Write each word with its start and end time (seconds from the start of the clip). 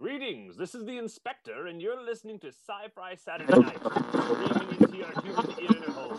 Greetings, 0.00 0.56
this 0.56 0.74
is 0.74 0.86
the 0.86 0.96
Inspector, 0.96 1.66
and 1.66 1.82
you're 1.82 2.02
listening 2.02 2.38
to 2.38 2.46
Sci-Fi 2.46 3.16
Saturday 3.16 3.60
Night, 3.60 3.76
streaming 3.76 4.80
into 4.80 4.96
your 4.96 5.12
human 5.20 5.50
ear 5.60 5.90
hole. 5.90 6.16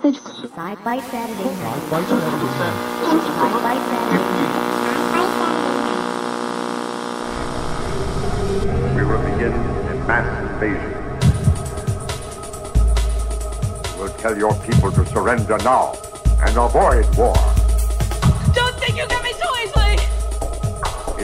Sci-Fi 0.00 0.98
Saturday 1.00 1.44
night. 1.44 1.82
Sci-Fi 1.84 2.00
Saturday 2.00 2.54
night. 2.56 2.72
Sci-Fi 3.36 3.76
Saturday 3.90 4.24
night. 4.24 6.00
We 8.96 9.02
will 9.04 9.22
begin 9.30 9.52
a 9.52 9.94
mass 10.08 10.28
invasion. 10.52 10.92
We'll 13.98 14.14
tell 14.14 14.34
your 14.38 14.54
people 14.60 14.90
to 14.90 15.04
surrender 15.04 15.58
now 15.58 15.92
and 16.46 16.56
avoid 16.56 17.14
war. 17.18 17.53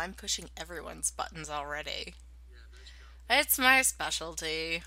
I'm 0.00 0.14
pushing 0.14 0.48
everyone's 0.56 1.10
buttons 1.10 1.50
already. 1.50 2.14
Yeah, 2.48 2.56
nice. 3.28 3.46
It's 3.46 3.58
my 3.58 3.82
specialty. 3.82 4.82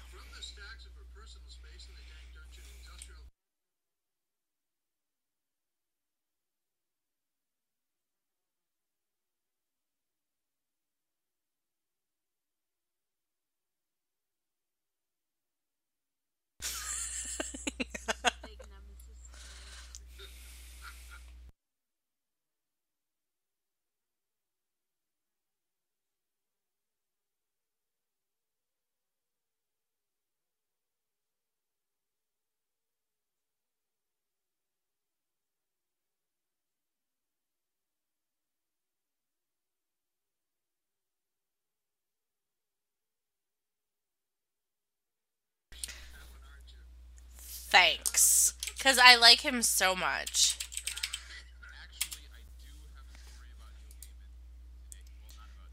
Thanks. 47.73 48.53
Because 48.77 48.99
I 48.99 49.15
like 49.15 49.41
him 49.41 49.63
so 49.63 49.95
much. 49.95 50.59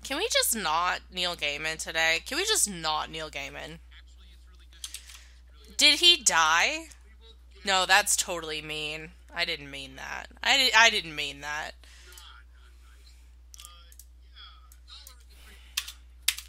Can 0.02 0.16
we 0.16 0.26
just 0.32 0.56
not 0.56 1.00
Neil 1.12 1.36
Gaiman 1.36 1.76
today? 1.76 2.20
Can 2.24 2.38
we 2.38 2.46
just 2.46 2.70
not 2.70 3.10
Neil 3.10 3.28
Gaiman? 3.28 3.80
Did 5.76 5.98
he 5.98 6.16
die? 6.16 6.86
No, 7.66 7.84
that's 7.84 8.16
totally 8.16 8.62
mean. 8.62 9.10
I 9.34 9.44
didn't 9.44 9.70
mean 9.70 9.96
that. 9.96 10.28
I, 10.42 10.56
di- 10.56 10.72
I 10.74 10.88
didn't 10.88 11.14
mean 11.14 11.42
that. 11.42 11.72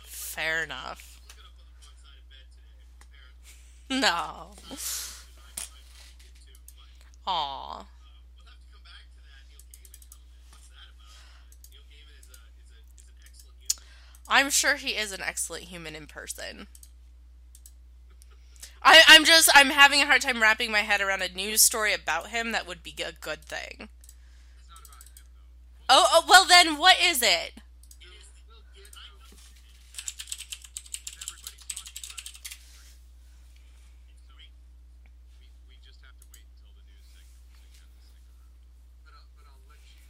Fair 0.05 0.63
enough. 0.63 1.09
No. 3.89 4.51
Aw. 7.27 7.85
I'm 14.27 14.49
sure 14.49 14.77
he 14.77 14.91
is 14.91 15.11
an 15.11 15.21
excellent 15.21 15.65
human 15.65 15.95
in 15.95 16.07
person. 16.07 16.67
I, 18.81 19.01
I'm 19.07 19.25
just 19.25 19.49
I'm 19.53 19.69
having 19.69 20.01
a 20.01 20.05
hard 20.05 20.21
time 20.21 20.41
wrapping 20.41 20.71
my 20.71 20.79
head 20.79 21.01
around 21.01 21.21
a 21.21 21.29
news 21.29 21.61
story 21.61 21.93
about 21.93 22.29
him 22.29 22.51
that 22.51 22.65
would 22.65 22.81
be 22.81 22.95
a 23.05 23.11
good 23.11 23.43
thing. 23.43 23.89
Oh, 25.89 26.07
oh 26.13 26.25
well 26.27 26.45
then 26.45 26.77
what 26.77 26.95
is 27.01 27.21
it? 27.21 27.61
But 39.03 39.13
I'll, 39.13 39.27
but 39.35 39.45
I'll 39.49 39.65
let 39.69 39.81
you 39.83 40.01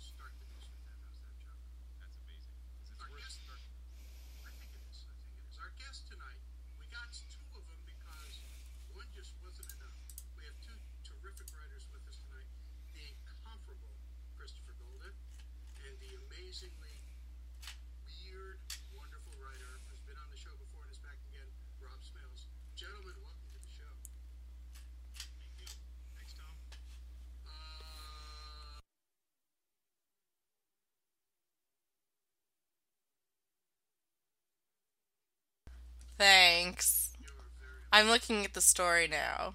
start 0.00 0.32
the 0.40 0.46
news 0.54 0.66
with 0.70 0.82
that. 0.86 0.96
How's 1.04 1.20
that, 1.22 1.34
John? 1.42 1.58
That's 2.00 2.16
amazing. 2.24 2.54
Our 3.00 3.10
guest, 3.18 3.40
I 3.48 3.58
think 3.60 3.76
it 3.92 4.08
is. 4.08 4.16
I 4.44 4.50
think 4.56 4.70
it 4.74 4.82
is. 4.88 5.06
Our 5.60 5.72
guest 5.78 6.08
tonight, 6.08 6.40
we 6.78 6.86
got 6.88 7.08
two 7.12 7.44
of 7.56 7.62
them 7.66 7.80
because 7.84 8.34
one 8.94 9.08
just 9.14 9.34
wasn't 9.42 9.68
enough. 9.76 9.98
We 10.38 10.44
have 10.48 10.56
two 10.64 10.78
terrific 11.04 11.48
writers 11.52 11.84
with 11.92 12.02
us 12.08 12.18
tonight. 12.26 12.48
The 12.94 13.04
incomparable 13.04 13.94
Christopher 14.38 14.74
Golden 14.78 15.14
and 15.84 15.92
the 15.98 16.12
amazingly 16.28 16.96
weird, 18.06 18.58
wonderful 18.94 19.34
writer 19.42 19.82
who's 19.88 20.02
been 20.06 20.16
on 20.20 20.28
the 20.30 20.38
show 20.38 20.54
before 20.58 20.84
and 20.86 20.92
is 20.94 21.00
back 21.02 21.18
again, 21.32 21.48
Rob 21.82 22.00
Smales. 22.04 22.46
Gentlemen, 22.78 23.14
welcome 23.22 23.48
to 23.54 23.60
the 23.60 23.72
show. 23.72 23.92
Thank 25.38 25.52
you. 25.58 25.68
Thanks, 26.14 26.34
Tom. 26.34 26.54
Uh, 27.46 28.82
Thanks. 36.68 37.12
I'm 37.90 38.08
looking 38.08 38.44
at 38.44 38.52
the 38.52 38.60
story 38.60 39.08
now. 39.08 39.54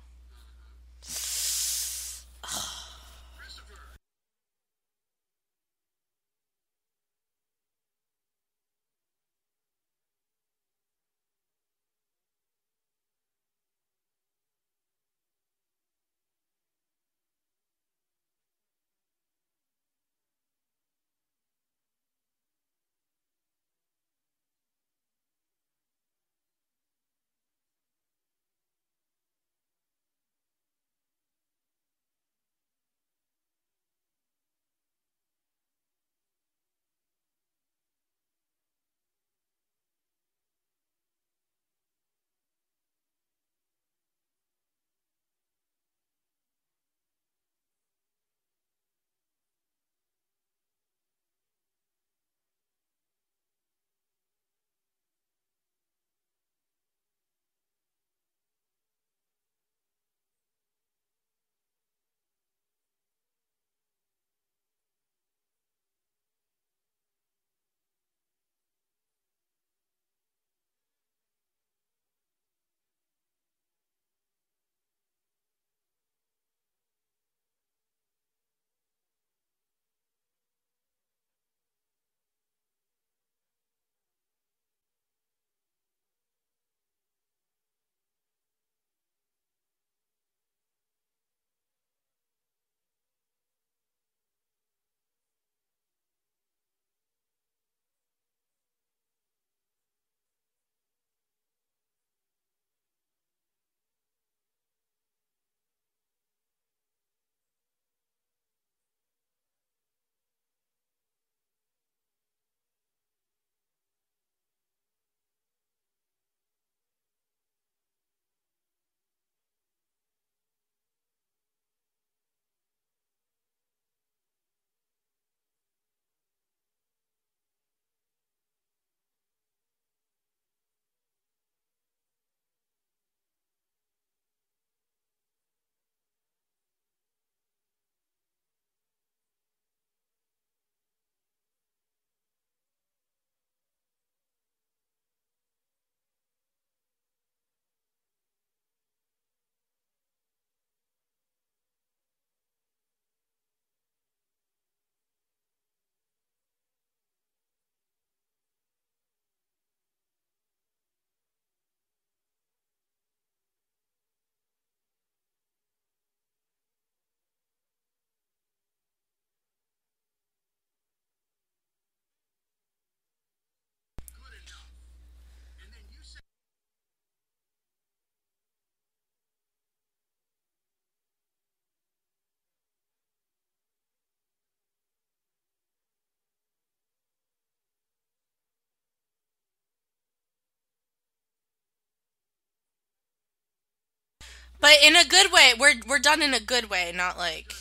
But 194.64 194.78
in 194.82 194.96
a 194.96 195.04
good 195.04 195.30
way. 195.30 195.52
We're 195.60 195.74
we're 195.86 196.00
done 196.00 196.22
in 196.22 196.34
a 196.34 196.40
good 196.40 196.70
way, 196.70 196.94
not 196.96 197.18
like 197.18 197.54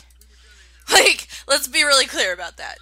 like 0.89 1.27
let's 1.49 1.67
be 1.67 1.83
really 1.83 2.05
clear 2.05 2.31
about 2.33 2.55
that. 2.55 2.77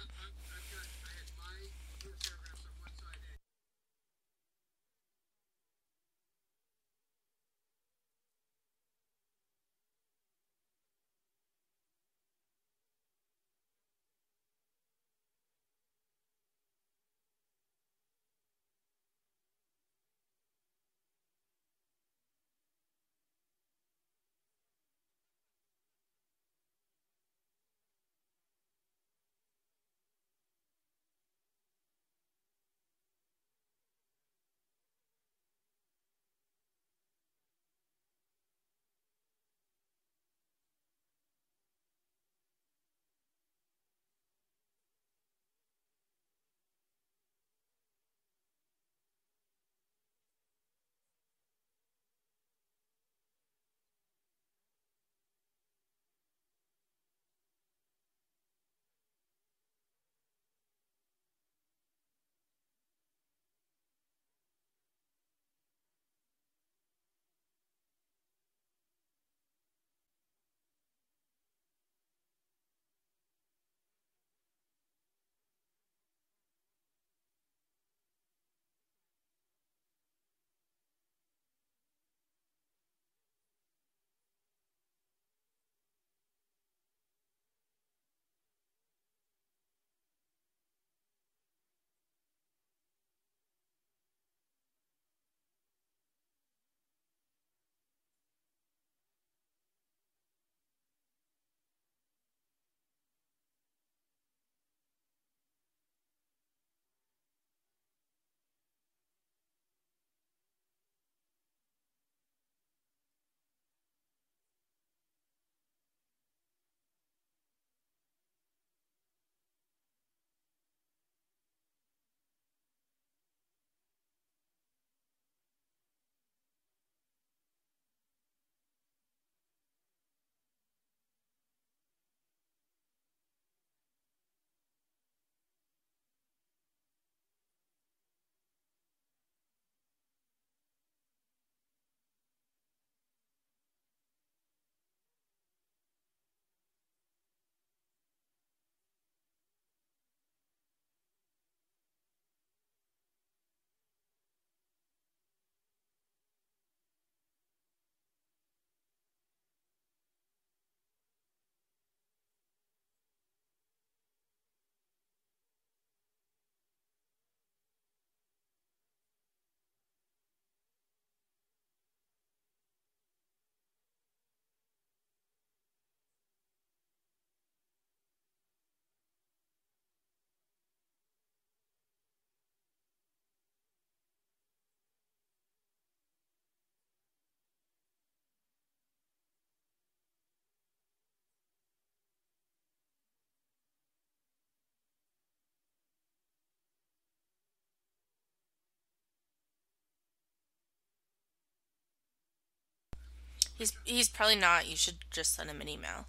He's 203.62 203.72
he's 203.84 204.08
probably 204.08 204.34
not. 204.34 204.68
You 204.68 204.74
should 204.74 204.96
just 205.12 205.36
send 205.36 205.48
him 205.48 205.60
an 205.60 205.68
email. 205.68 206.06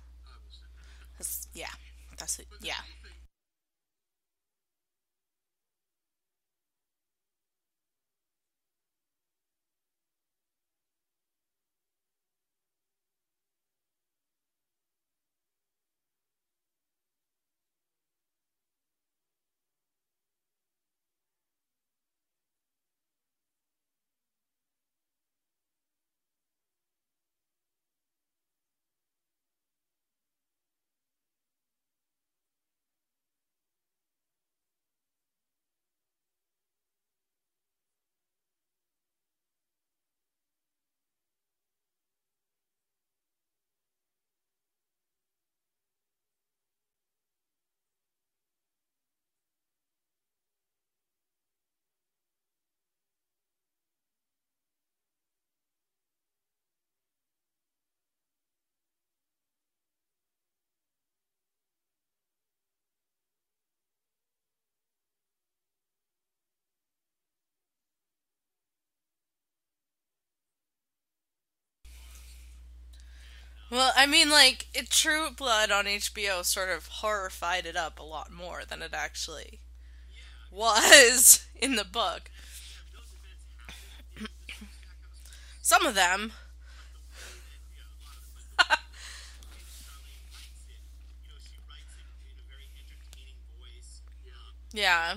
yeah, 1.53 1.67
that's 2.17 2.39
it. 2.39 2.47
Yeah. 2.59 2.81
Well, 73.73 73.91
I 73.95 74.05
mean, 74.05 74.29
like, 74.29 74.67
it, 74.73 74.89
True 74.91 75.31
Blood 75.31 75.71
on 75.71 75.87
HBO 75.87 76.43
sort 76.43 76.69
of 76.69 76.87
horrified 76.87 77.65
it 77.65 77.75
up 77.75 77.99
a 77.99 78.03
lot 78.03 78.31
more 78.31 78.63
than 78.65 78.81
it 78.81 78.93
actually 78.93 79.59
was 80.51 81.45
in 81.55 81.75
the 81.77 81.85
book. 81.85 82.31
Some 85.61 85.85
of 85.85 85.95
them. 85.95 86.33
yeah. 94.73 95.15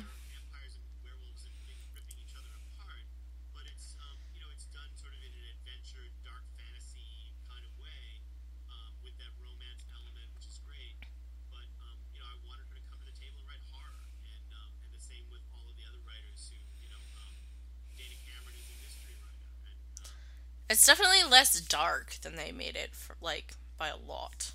It's 20.77 20.85
definitely 20.85 21.23
less 21.27 21.59
dark 21.59 22.19
than 22.21 22.37
they 22.37 22.53
made 22.53 22.77
it, 22.77 22.95
for, 22.95 23.17
like, 23.23 23.55
by 23.79 23.89
a 23.89 23.97
lot. 23.97 24.53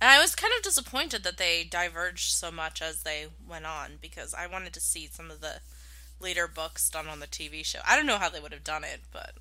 And 0.00 0.10
I 0.10 0.18
was 0.20 0.34
kind 0.34 0.52
of 0.56 0.64
disappointed 0.64 1.22
that 1.22 1.36
they 1.36 1.62
diverged 1.62 2.32
so 2.32 2.50
much 2.50 2.82
as 2.82 3.04
they 3.04 3.26
went 3.48 3.64
on 3.64 3.98
because 4.00 4.34
I 4.34 4.48
wanted 4.48 4.72
to 4.72 4.80
see 4.80 5.06
some 5.06 5.30
of 5.30 5.40
the 5.40 5.60
later 6.18 6.48
books 6.48 6.90
done 6.90 7.06
on 7.06 7.20
the 7.20 7.28
TV 7.28 7.64
show. 7.64 7.78
I 7.88 7.94
don't 7.94 8.06
know 8.06 8.18
how 8.18 8.28
they 8.28 8.40
would 8.40 8.50
have 8.50 8.64
done 8.64 8.82
it, 8.82 9.02
but. 9.12 9.34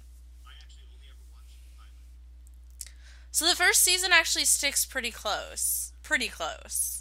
So 3.32 3.48
the 3.48 3.56
first 3.56 3.82
season 3.82 4.12
actually 4.14 4.46
sticks 4.46 4.86
pretty 4.86 5.10
close. 5.10 5.92
Pretty 6.04 6.28
close. 6.28 6.99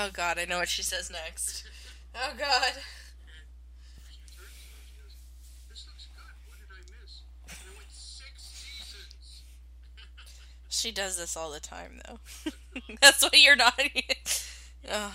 Oh 0.00 0.10
god, 0.12 0.38
I 0.38 0.44
know 0.44 0.58
what 0.58 0.68
she 0.68 0.84
says 0.84 1.10
next. 1.10 1.64
Oh 2.14 2.30
god. 2.38 2.72
She 10.68 10.92
does 10.92 11.18
this 11.18 11.36
all 11.36 11.50
the 11.50 11.58
time, 11.58 12.00
though. 12.06 12.20
That's 13.00 13.24
why 13.24 13.30
you're 13.32 13.56
not. 13.56 13.74
oh. 14.88 15.14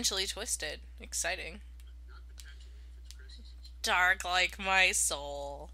potentially 0.00 0.26
twisted. 0.26 0.80
Exciting. 0.98 1.60
Dark 3.82 4.24
like 4.24 4.58
my 4.58 4.92
soul. 4.92 5.72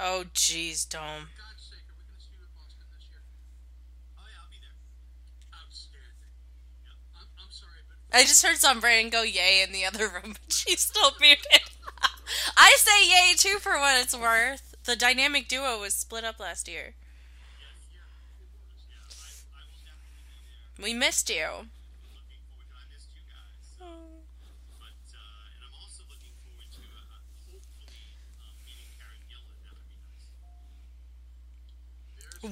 Oh, 0.00 0.24
jeez, 0.32 0.88
Dome. 0.88 1.28
I 8.12 8.22
just 8.22 8.44
heard 8.44 8.56
some 8.56 8.80
Brandon 8.80 9.10
go 9.10 9.22
yay 9.22 9.62
in 9.62 9.72
the 9.72 9.84
other 9.84 10.08
room, 10.08 10.34
but 10.44 10.52
she's 10.52 10.80
still 10.80 11.12
muted. 11.20 11.46
I 12.56 12.74
say 12.78 13.06
yay 13.08 13.34
too 13.36 13.58
for 13.60 13.78
what 13.78 14.00
it's 14.00 14.16
worth. 14.16 14.74
The 14.84 14.96
dynamic 14.96 15.48
duo 15.48 15.80
was 15.80 15.94
split 15.94 16.24
up 16.24 16.40
last 16.40 16.68
year. 16.68 16.94
We 20.78 20.94
missed 20.94 21.28
you. 21.28 21.68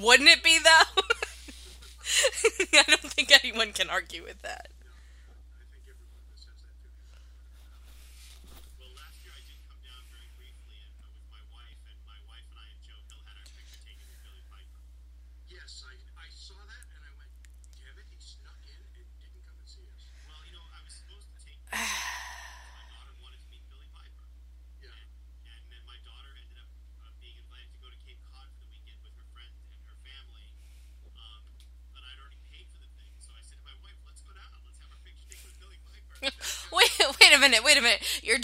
Wouldn't 0.00 0.28
it 0.28 0.42
be 0.42 0.58
though? 0.58 1.02
I 2.74 2.82
don't 2.86 3.00
think 3.00 3.32
anyone 3.32 3.72
can 3.72 3.88
argue 3.90 4.22
with 4.22 4.42
that. 4.42 4.68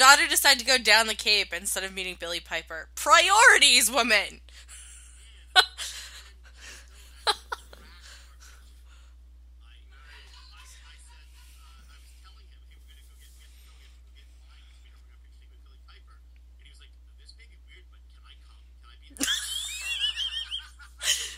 daughter 0.00 0.26
decided 0.26 0.58
to 0.58 0.64
go 0.64 0.78
down 0.78 1.06
the 1.08 1.14
Cape 1.14 1.52
instead 1.52 1.84
of 1.84 1.94
meeting 1.94 2.16
Billie 2.18 2.40
Piper. 2.40 2.88
Priorities, 2.94 3.90
woman! 3.90 4.40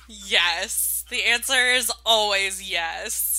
yes. 0.09 1.05
The 1.11 1.25
answer 1.25 1.73
is 1.73 1.91
always 2.07 2.71
yes. 2.71 3.32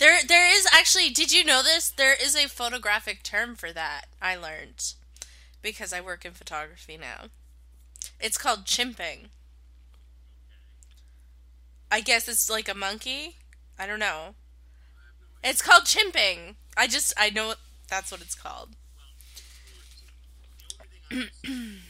There, 0.00 0.18
there 0.26 0.50
is 0.50 0.66
actually. 0.72 1.10
Did 1.10 1.30
you 1.30 1.44
know 1.44 1.62
this? 1.62 1.90
There 1.90 2.14
is 2.14 2.34
a 2.34 2.48
photographic 2.48 3.22
term 3.22 3.54
for 3.54 3.70
that. 3.70 4.06
I 4.20 4.34
learned 4.34 4.94
because 5.60 5.92
I 5.92 6.00
work 6.00 6.24
in 6.24 6.32
photography 6.32 6.96
now. 6.96 7.26
It's 8.18 8.38
called 8.38 8.64
chimping. 8.64 9.26
I 11.92 12.00
guess 12.00 12.28
it's 12.28 12.48
like 12.48 12.66
a 12.66 12.74
monkey. 12.74 13.36
I 13.78 13.86
don't 13.86 13.98
know. 13.98 14.36
It's 15.44 15.60
called 15.60 15.84
chimping. 15.84 16.54
I 16.78 16.86
just 16.86 17.12
I 17.18 17.28
know 17.28 17.52
that's 17.90 18.10
what 18.10 18.22
it's 18.22 18.34
called. 18.34 18.70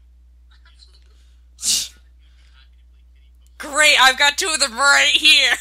great. 3.71 3.95
I've 4.01 4.17
got 4.17 4.37
two 4.37 4.49
of 4.53 4.59
them 4.59 4.77
right 4.77 5.11
here. 5.13 5.53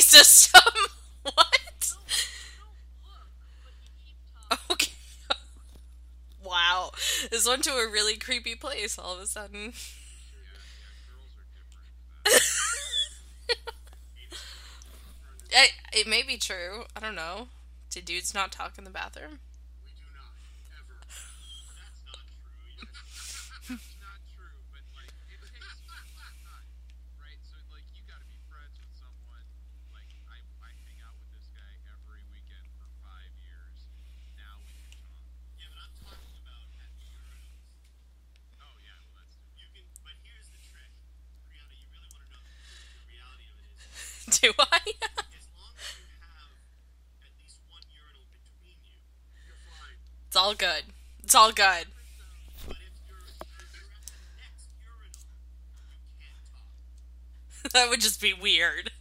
system? 0.00 0.60
what? 1.22 1.92
Okay. 4.70 4.92
wow. 6.42 6.90
This 7.30 7.46
went 7.46 7.64
to 7.64 7.72
a 7.72 7.90
really 7.90 8.16
creepy 8.16 8.54
place 8.54 8.98
all 8.98 9.14
of 9.14 9.20
a 9.20 9.26
sudden. 9.26 9.72
it, 15.50 15.72
it 15.92 16.06
may 16.06 16.22
be 16.22 16.36
true. 16.36 16.84
I 16.96 17.00
don't 17.00 17.14
know. 17.14 17.48
Did 17.90 18.04
dudes 18.04 18.34
not 18.34 18.52
talk 18.52 18.78
in 18.78 18.84
the 18.84 18.90
bathroom? 18.90 19.40
It's 51.28 51.34
all 51.34 51.52
good. 51.52 51.88
that 57.72 57.90
would 57.90 58.00
just 58.00 58.20
be 58.20 58.32
weird. 58.32 58.92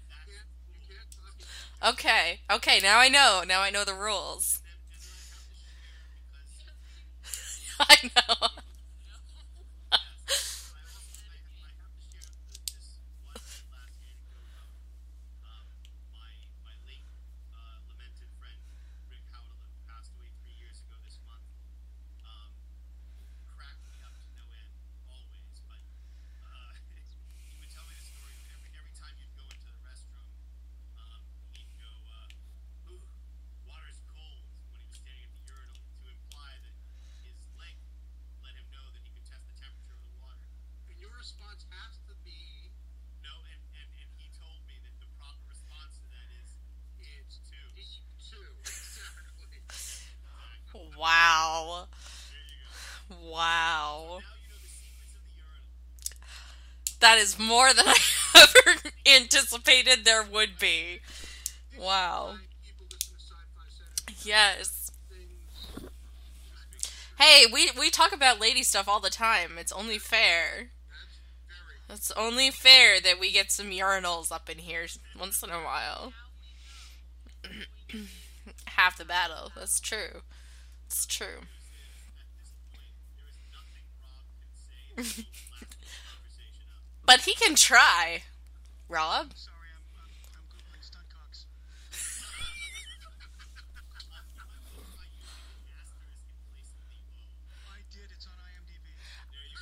Okay, 1.85 2.41
okay, 2.51 2.79
now 2.81 2.99
I 2.99 3.07
know. 3.09 3.43
Now 3.47 3.61
I 3.61 3.69
know 3.69 3.83
the 3.83 3.93
rules. 3.93 4.61
I 7.79 8.09
know. 8.15 8.36
Wow. 53.37 54.19
That 56.99 57.19
is 57.19 57.37
more 57.37 57.71
than 57.71 57.85
I 57.87 57.95
ever 58.35 58.79
anticipated 59.05 60.05
there 60.05 60.23
would 60.23 60.57
be. 60.57 61.01
Wow. 61.79 62.37
Yes. 64.23 64.91
Hey, 67.19 67.45
we, 67.51 67.69
we 67.77 67.91
talk 67.91 68.11
about 68.11 68.41
lady 68.41 68.63
stuff 68.63 68.87
all 68.87 68.99
the 68.99 69.11
time. 69.11 69.51
It's 69.59 69.71
only 69.71 69.99
fair. 69.99 70.69
It's 71.89 72.09
only 72.11 72.49
fair 72.49 72.99
that 72.99 73.19
we 73.19 73.31
get 73.31 73.51
some 73.51 73.69
urinals 73.69 74.31
up 74.31 74.49
in 74.49 74.57
here 74.57 74.87
once 75.17 75.43
in 75.43 75.51
a 75.51 75.59
while. 75.63 76.13
Half 78.65 78.97
the 78.97 79.05
battle. 79.05 79.51
That's 79.55 79.79
true. 79.79 80.21
It's 80.87 81.05
true. 81.05 81.41
but 87.05 87.21
he 87.21 87.35
can 87.35 87.55
try, 87.55 88.23
Rob. 88.89 89.31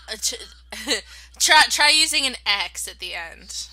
Uh, 0.08 0.18
try 1.40 1.64
try 1.70 1.90
using 1.90 2.28
an 2.28 2.36
X 2.46 2.88
at 2.88 3.00
the 3.00 3.16
end. 3.16 3.68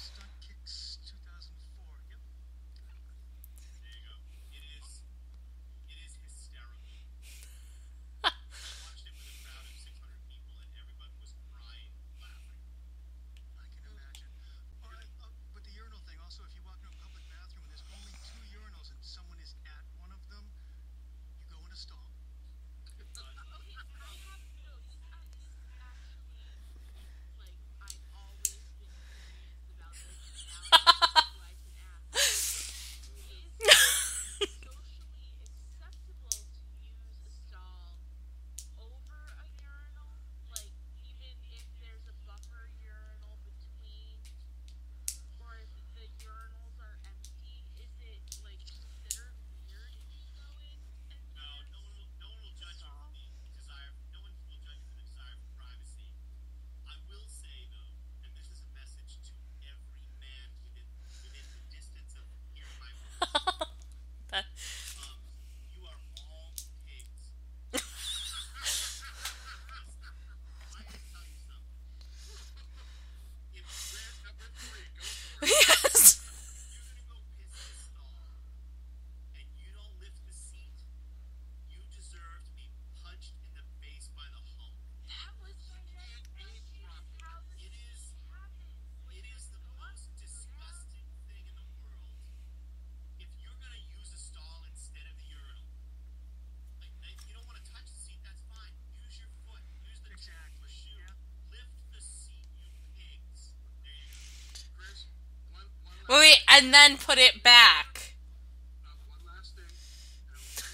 and 106.53 106.73
then 106.73 106.99
put 106.99 107.19
it 107.19 107.43
back. 107.43 108.15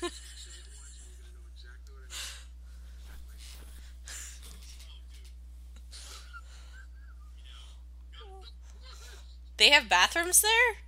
they 9.56 9.70
have 9.70 9.88
bathrooms 9.88 10.42
there? 10.42 10.87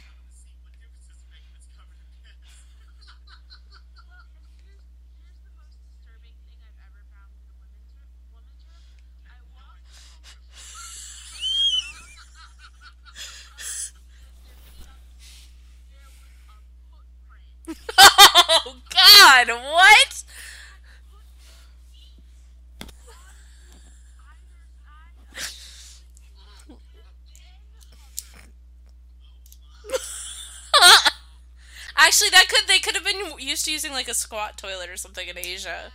Used 33.39 33.65
to 33.65 33.71
using 33.71 33.91
like 33.91 34.07
a 34.07 34.13
squat 34.13 34.57
toilet 34.57 34.89
or 34.89 34.97
something 34.97 35.27
in 35.27 35.37
Asia. 35.37 35.91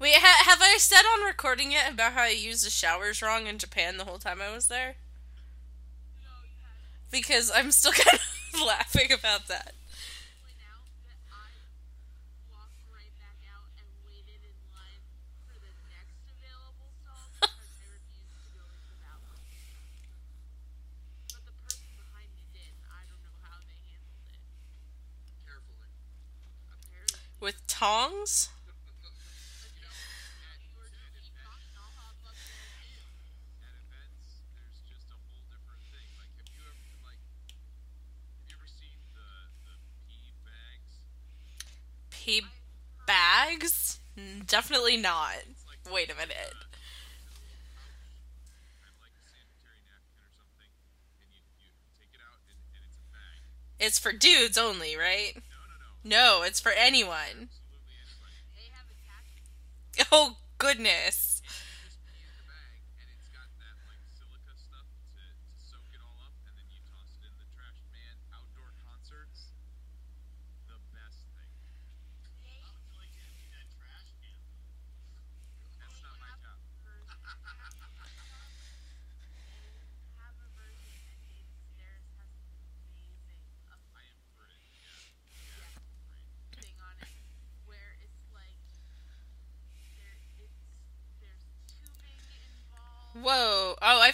Wait, 0.00 0.16
ha- 0.16 0.42
have 0.46 0.60
I 0.60 0.78
said 0.78 1.02
on 1.04 1.24
recording 1.24 1.70
yet 1.72 1.92
about 1.92 2.14
how 2.14 2.22
I 2.22 2.30
used 2.30 2.64
the 2.66 2.70
showers 2.70 3.22
wrong 3.22 3.46
in 3.46 3.58
Japan 3.58 3.98
the 3.98 4.04
whole 4.04 4.18
time 4.18 4.40
I 4.42 4.50
was 4.52 4.66
there? 4.66 4.96
Because 7.10 7.50
I'm 7.54 7.70
still 7.72 7.92
kind 7.92 8.18
of 8.54 8.60
laughing 8.62 9.12
about 9.12 9.48
that. 9.48 9.74
tongs? 27.80 28.50
Pee 42.10 42.42
bags? 43.06 43.98
Definitely 44.46 44.98
not. 44.98 45.36
Wait 45.90 46.10
a 46.12 46.14
minute. 46.14 46.34
It's 53.78 53.98
for 53.98 54.12
dudes 54.12 54.58
only, 54.58 54.94
right? 54.96 55.38
No, 56.04 56.42
it's 56.42 56.60
for 56.60 56.72
anyone. 56.72 57.48
Oh, 60.12 60.36
goodness. 60.58 61.29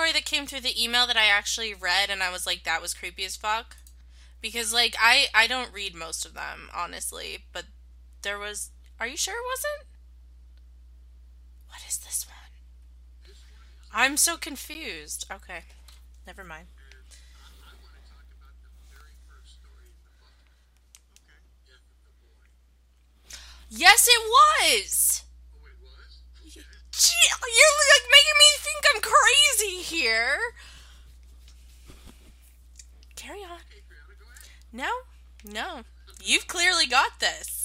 story 0.00 0.12
that 0.12 0.24
came 0.24 0.46
through 0.46 0.62
the 0.62 0.82
email 0.82 1.06
that 1.06 1.18
I 1.18 1.26
actually 1.26 1.74
read 1.74 2.08
and 2.08 2.22
I 2.22 2.30
was 2.32 2.46
like, 2.46 2.64
that 2.64 2.80
was 2.80 2.94
creepy 2.94 3.22
as 3.26 3.36
fuck. 3.36 3.76
Because 4.40 4.72
like 4.72 4.96
I 4.98 5.26
I 5.34 5.46
don't 5.46 5.74
read 5.74 5.94
most 5.94 6.24
of 6.24 6.32
them 6.32 6.70
honestly, 6.74 7.44
but 7.52 7.64
there 8.22 8.38
was. 8.38 8.70
Are 8.98 9.06
you 9.06 9.16
sure 9.18 9.34
it 9.34 9.46
wasn't? 9.46 9.88
What 11.68 11.80
is 11.86 11.98
this 11.98 12.26
one? 12.26 12.36
I'm 13.92 14.16
so 14.16 14.38
confused. 14.38 15.26
Okay, 15.30 15.64
never 16.26 16.44
mind. 16.44 16.66
Yes, 23.68 24.08
it 24.08 24.20
was. 24.26 25.22
Gee, 27.00 27.30
you're 27.30 27.78
like 27.94 28.06
making 28.12 28.38
me 28.38 28.50
think 28.58 28.84
I'm 28.94 29.00
crazy 29.00 29.76
here. 29.82 30.38
Carry 33.16 33.38
on. 33.40 33.60
No, 34.70 34.90
no. 35.50 35.82
You've 36.22 36.46
clearly 36.46 36.86
got 36.86 37.18
this. 37.18 37.59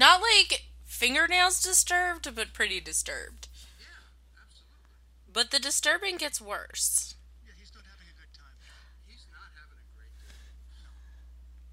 Not 0.00 0.22
like 0.22 0.62
fingernails 0.86 1.60
disturbed, 1.60 2.34
but 2.34 2.54
pretty 2.54 2.80
disturbed. 2.80 3.48
Yeah, 3.78 3.84
absolutely. 4.40 4.88
But 5.30 5.50
the 5.50 5.58
disturbing 5.58 6.16
gets 6.16 6.40
worse. 6.40 7.16
Yeah, 7.44 7.52
he's 7.58 7.68
having 7.68 8.08
a 8.08 8.16
good 8.16 8.32
time. 8.32 8.56
He's 9.06 9.26
not 9.30 9.52
having 9.52 9.76
a 9.76 9.84
great. 9.94 10.08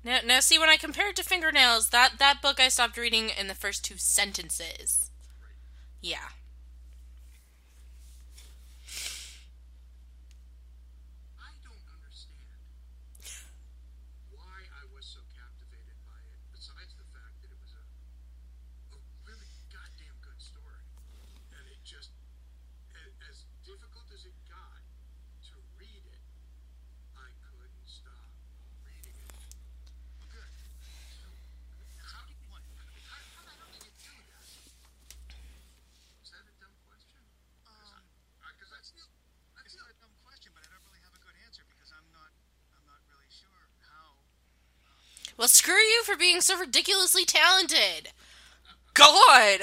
No. 0.03 0.11
Now, 0.11 0.35
now 0.35 0.39
see, 0.41 0.59
when 0.59 0.67
I 0.67 0.75
compared 0.75 1.15
to 1.15 1.23
fingernails, 1.23 1.87
that, 1.91 2.19
that 2.19 2.41
book 2.41 2.59
I 2.59 2.67
stopped 2.67 2.97
reading 2.97 3.29
in 3.29 3.47
the 3.47 3.55
first 3.55 3.85
two 3.85 3.95
sentences. 3.95 5.09
Right. 5.41 5.55
Yeah. 6.01 6.35
Screw 45.67 45.75
you 45.75 46.01
for 46.05 46.15
being 46.15 46.39
so 46.39 46.57
ridiculously 46.57 47.25
talented. 47.25 48.13
God. 48.93 49.59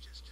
Just 0.00 0.27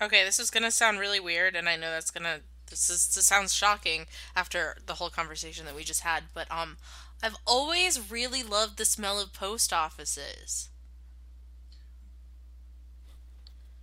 Okay, 0.00 0.24
this 0.24 0.38
is 0.38 0.50
gonna 0.50 0.70
sound 0.70 0.98
really 1.00 1.18
weird, 1.20 1.56
and 1.56 1.68
I 1.68 1.74
know 1.76 1.90
that's 1.90 2.10
gonna 2.12 2.40
this 2.70 2.88
is 2.90 3.08
this 3.14 3.26
sounds 3.26 3.52
shocking 3.52 4.06
after 4.36 4.76
the 4.86 4.94
whole 4.94 5.10
conversation 5.10 5.64
that 5.66 5.74
we 5.74 5.82
just 5.84 6.00
had, 6.02 6.24
but 6.32 6.48
um, 6.50 6.76
I've 7.22 7.36
always 7.46 8.10
really 8.10 8.42
loved 8.44 8.76
the 8.76 8.84
smell 8.84 9.18
of 9.20 9.32
post 9.32 9.72
offices. 9.72 10.68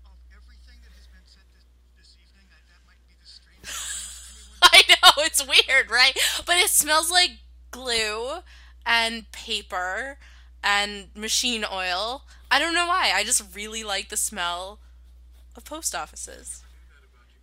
Of 0.06 0.12
everything 0.36 0.80
that 0.84 0.92
has 0.94 1.08
been 1.08 1.26
said 1.26 1.44
this, 1.54 1.66
this 1.98 2.16
evening, 2.22 2.46
I, 2.50 2.60
that 2.70 2.82
might 2.88 3.02
be 3.08 3.16
the 3.22 3.28
strangest 3.28 3.80
thing 3.80 4.72
anyone 4.72 4.98
I 5.02 5.18
know 5.18 5.24
it's 5.24 5.46
weird, 5.46 5.90
right? 5.92 6.18
But 6.46 6.58
it 6.58 6.70
smells 6.70 7.12
like 7.12 7.32
glue 7.72 8.42
and 8.86 9.32
paper 9.32 10.18
and 10.64 11.10
machine 11.16 11.66
oil. 11.72 12.24
I 12.50 12.60
don't 12.60 12.74
know 12.74 12.88
why. 12.88 13.12
I 13.14 13.24
just 13.24 13.44
really 13.56 13.84
like 13.84 14.10
the 14.10 14.18
smell 14.18 14.80
of 15.56 15.66
post 15.66 15.96
offices. 15.96 16.64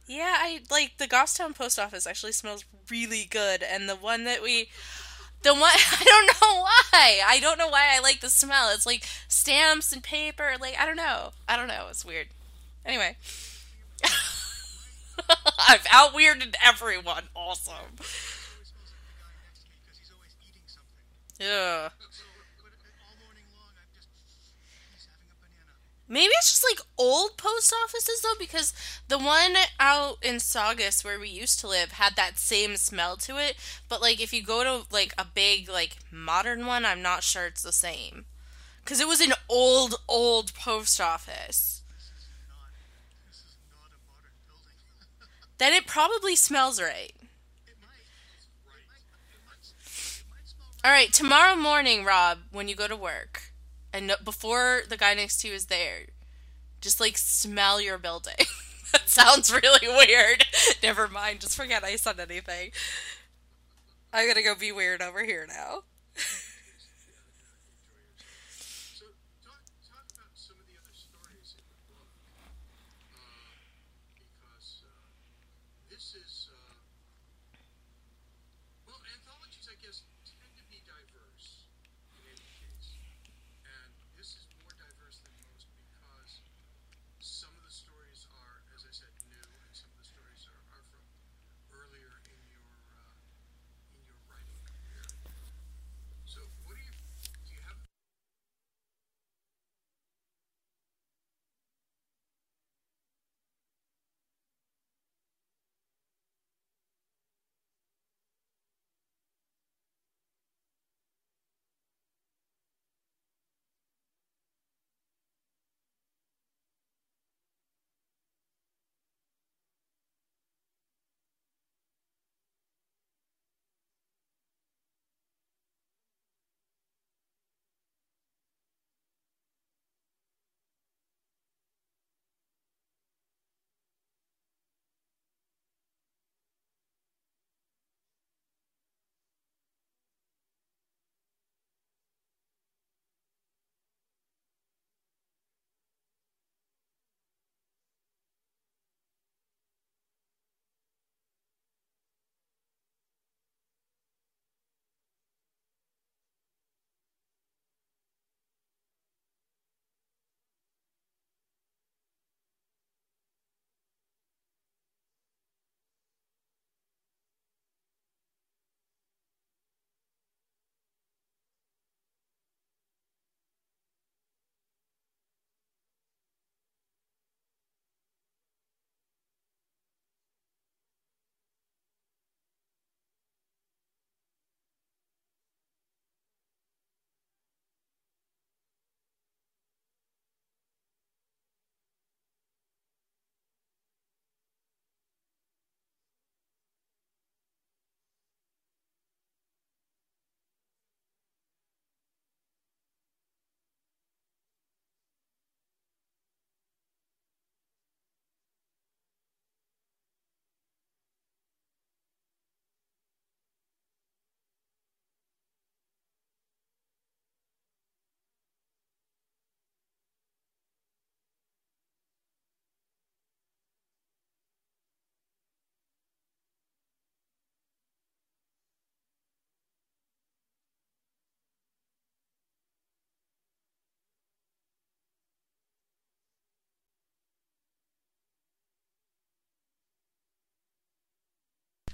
Yeah, 0.06 0.34
I 0.38 0.60
like 0.70 0.98
the 0.98 1.08
Goffstown 1.08 1.54
post 1.54 1.78
office 1.78 2.06
actually 2.06 2.32
smells 2.32 2.64
really 2.90 3.26
good 3.30 3.62
and 3.62 3.88
the 3.88 3.96
one 3.96 4.24
that 4.24 4.42
we 4.42 4.68
the 5.42 5.54
one 5.54 5.62
I 5.74 6.04
don't 6.04 6.26
know 6.26 6.62
why. 6.62 7.20
I 7.26 7.38
don't 7.40 7.58
know 7.58 7.68
why 7.68 7.88
I 7.94 8.00
like 8.00 8.20
the 8.20 8.30
smell. 8.30 8.70
It's 8.74 8.86
like 8.86 9.06
stamps 9.28 9.92
and 9.92 10.02
paper, 10.02 10.54
like 10.60 10.76
I 10.78 10.86
don't 10.86 10.96
know. 10.96 11.30
I 11.48 11.56
don't 11.56 11.68
know. 11.68 11.86
It's 11.90 12.04
weird. 12.04 12.28
Anyway. 12.86 13.16
I've 15.68 15.86
out 15.92 16.12
weirded 16.14 16.54
everyone. 16.64 17.24
Awesome. 17.34 17.74
always 17.98 18.68
smells 18.68 18.90
like 18.92 19.04
the 19.08 19.16
guy 19.18 19.32
next 19.44 19.60
to 19.62 19.68
me 19.68 19.76
because 19.82 19.98
he's 19.98 20.12
always 20.14 20.32
eating 20.42 20.64
something. 20.66 21.04
Yeah. 21.38 21.90
So, 22.10 22.24
but 22.62 22.72
all 23.04 23.14
morning 23.22 23.46
long, 23.54 23.72
I'm 23.76 23.90
just 23.94 24.08
he's 24.92 25.04
having 25.06 25.28
a 25.30 25.38
banana. 25.38 25.74
Maybe 26.08 26.32
it's 26.38 26.50
just 26.50 26.64
like 26.70 26.80
old 26.96 27.36
post 27.36 27.74
offices 27.84 28.22
though, 28.22 28.34
because 28.38 28.72
the 29.08 29.18
one 29.18 29.54
out 29.78 30.18
in 30.22 30.40
Saugus 30.40 31.04
where 31.04 31.20
we 31.20 31.28
used 31.28 31.60
to 31.60 31.68
live 31.68 31.92
had 31.92 32.16
that 32.16 32.38
same 32.38 32.76
smell 32.76 33.16
to 33.18 33.36
it. 33.36 33.56
But 33.88 34.00
like 34.00 34.20
if 34.20 34.32
you 34.32 34.42
go 34.42 34.64
to 34.64 34.86
like 34.92 35.12
a 35.18 35.26
big 35.26 35.68
like 35.68 35.98
modern 36.10 36.66
one, 36.66 36.84
I'm 36.86 37.02
not 37.02 37.22
sure 37.22 37.46
it's 37.46 37.62
the 37.62 37.72
same. 37.72 38.24
Cause 38.84 39.00
it 39.00 39.08
was 39.08 39.20
an 39.20 39.34
old 39.48 39.96
old 40.08 40.54
post 40.54 41.00
office. 41.00 41.82
Then 45.58 45.72
it 45.74 45.86
probably 45.86 46.36
smells 46.36 46.80
right. 46.80 47.12
All 50.84 50.90
right, 50.90 51.12
tomorrow 51.12 51.56
morning, 51.56 52.04
Rob, 52.04 52.38
when 52.52 52.68
you 52.68 52.74
go 52.74 52.88
to 52.88 52.96
work, 52.96 53.47
and 53.92 54.14
before 54.24 54.82
the 54.88 54.96
guy 54.96 55.14
next 55.14 55.38
to 55.38 55.48
you 55.48 55.54
is 55.54 55.66
there, 55.66 56.06
just 56.80 57.00
like 57.00 57.18
smell 57.18 57.80
your 57.80 57.98
building. 57.98 58.34
that 58.92 59.08
sounds 59.08 59.52
really 59.52 59.88
weird. 59.88 60.44
Never 60.82 61.08
mind, 61.08 61.40
just 61.40 61.56
forget 61.56 61.84
I 61.84 61.96
said 61.96 62.20
anything. 62.20 62.70
I'm 64.12 64.26
gonna 64.26 64.42
go 64.42 64.54
be 64.54 64.72
weird 64.72 65.02
over 65.02 65.24
here 65.24 65.46
now. 65.48 65.82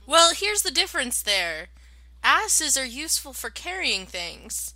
Well, 0.07 0.35
here's 0.35 0.63
the 0.63 0.71
difference 0.71 1.23
there. 1.23 1.69
Asses 2.23 2.77
are 2.77 2.85
useful 2.85 3.33
for 3.33 3.51
carrying 3.51 4.07
things, 4.07 4.75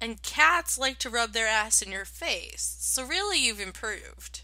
and 0.00 0.22
cats 0.22 0.78
like 0.78 0.98
to 0.98 1.10
rub 1.10 1.32
their 1.32 1.46
ass 1.46 1.82
in 1.82 1.92
your 1.92 2.04
face. 2.04 2.76
So 2.80 3.04
really, 3.04 3.38
you've 3.38 3.60
improved. 3.60 4.42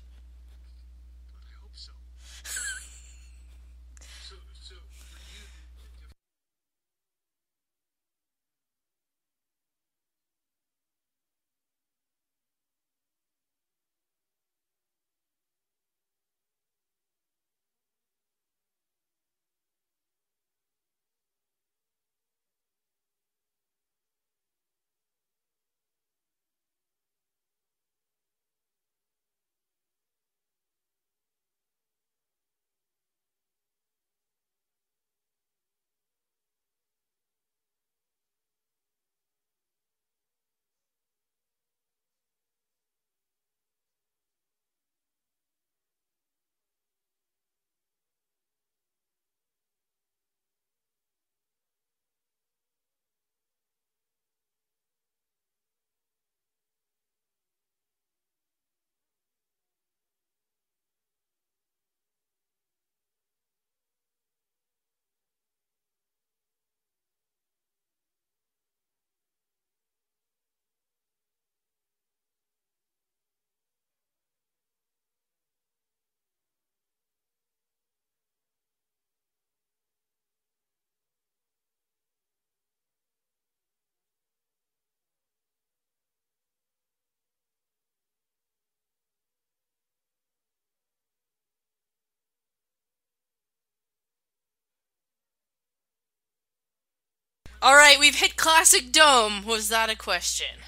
All 97.66 97.74
right, 97.74 97.98
we've 97.98 98.14
hit 98.14 98.36
classic 98.36 98.92
dome. 98.92 99.44
Was 99.44 99.70
that 99.70 99.90
a 99.90 99.96
question? 99.96 100.60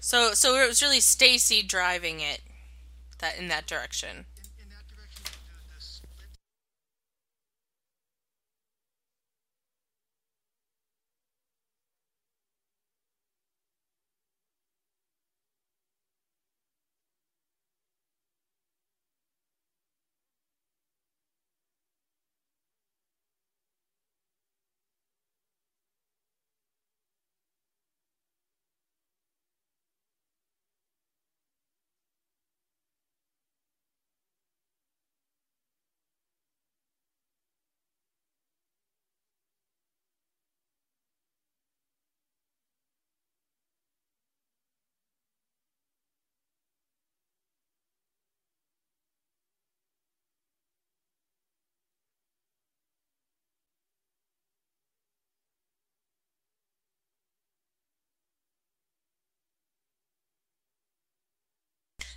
So, 0.00 0.34
so 0.34 0.56
it 0.56 0.66
was 0.66 0.82
really 0.82 1.00
Stacy 1.00 1.62
driving 1.62 2.20
it, 2.20 2.40
that 3.20 3.38
in 3.38 3.48
that 3.48 3.66
direction. 3.66 4.26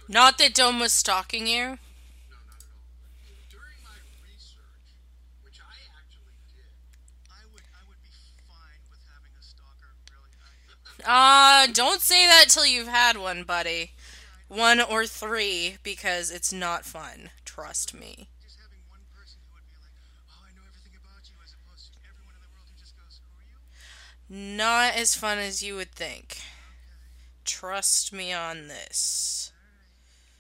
Not 0.08 0.38
that 0.38 0.54
Dome 0.54 0.80
was 0.80 0.94
stalking 0.94 1.48
you. 1.48 1.78
No, 2.30 2.38
not 2.46 2.62
at 2.62 2.70
all. 2.70 2.82
During 3.50 3.78
my 3.84 3.98
research, 4.22 4.88
which 5.44 5.60
I 5.60 5.76
actually 6.00 6.38
did, 6.56 6.70
I 7.32 7.42
would 7.54 7.64
I 7.74 7.82
would 7.90 8.02
be 8.04 8.14
fine 8.48 8.82
with 8.90 9.02
having 9.12 9.34
a 9.40 9.44
stalker. 9.44 9.92
Really, 10.14 10.34
I, 11.06 11.64
Uh, 11.66 11.68
don't 11.74 12.02
say 12.02 12.26
that 12.28 12.46
till 12.50 12.66
you've 12.66 12.88
had 12.88 13.18
one, 13.18 13.44
buddy. 13.44 13.92
One 14.48 14.80
or 14.80 15.06
three, 15.08 15.78
because 15.84 16.30
it's 16.32 16.54
not 16.54 16.86
fun. 16.86 17.32
Trust 17.46 17.94
me. 17.94 18.30
just 18.44 18.58
having 18.62 18.80
one 18.90 19.02
person 19.14 19.40
who 19.50 19.56
would 19.56 19.66
be 19.70 19.76
like, 19.82 19.94
"Oh, 20.30 20.46
I 20.46 20.52
know 20.54 20.62
everything 20.70 20.96
about 20.96 21.26
you," 21.30 21.36
as 21.44 21.54
opposed 21.58 21.94
to 21.94 22.00
everyone 22.08 22.36
in 22.38 22.42
the 22.46 22.52
world 22.54 22.70
who 22.70 22.78
just 22.80 22.96
goes, 22.96 23.20
"Who 23.26 23.30
are 23.38 23.46
you?" 23.50 23.58
Not 24.30 24.94
as 24.96 25.16
fun 25.16 25.38
as 25.40 25.64
you 25.64 25.76
would 25.76 25.92
think. 25.94 26.42
Trust 27.46 28.12
me 28.14 28.34
on 28.34 28.68
this. 28.68 29.52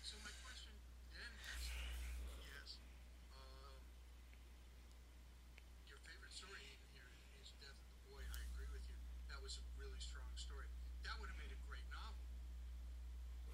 so 0.01 0.13
my 0.23 0.31
question 0.43 0.73
then 1.13 1.31
is, 1.55 1.63
Yes. 2.41 2.77
um, 3.33 3.73
your 5.85 5.97
favorite 6.01 6.33
story 6.33 6.61
even 6.65 6.81
here 6.93 7.09
is 7.41 7.53
Death 7.61 7.77
of 7.77 7.89
the 7.93 8.01
Boy. 8.09 8.21
I 8.25 8.41
agree 8.53 8.69
with 8.73 8.81
you. 8.89 8.97
That 9.29 9.41
was 9.41 9.57
a 9.61 9.65
really 9.77 10.01
strong 10.01 10.29
story. 10.35 10.65
That 11.05 11.13
would 11.21 11.29
have 11.29 11.37
made 11.37 11.53
a 11.53 11.61
great 11.69 11.85
novel. 11.93 12.17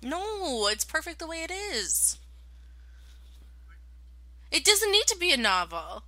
No, 0.03 0.67
it's 0.67 0.83
perfect 0.83 1.17
the 1.19 1.25
way 1.27 1.41
it 1.43 1.49
is. 1.51 2.19
It 4.51 4.63
doesn't 4.63 4.91
need 4.91 5.07
to 5.07 5.17
be 5.17 5.31
a 5.31 5.37
novel. 5.37 6.03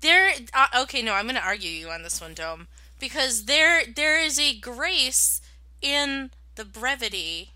There, 0.00 0.32
uh, 0.54 0.66
okay, 0.82 1.02
no, 1.02 1.14
I'm 1.14 1.24
going 1.26 1.36
to 1.36 1.42
argue 1.42 1.70
you 1.70 1.88
on 1.90 2.02
this 2.02 2.20
one, 2.20 2.34
Dome, 2.34 2.68
because 3.00 3.44
there, 3.46 3.84
there 3.86 4.20
is 4.22 4.38
a 4.38 4.54
grace 4.58 5.40
in 5.82 6.30
the 6.54 6.64
brevity 6.64 7.52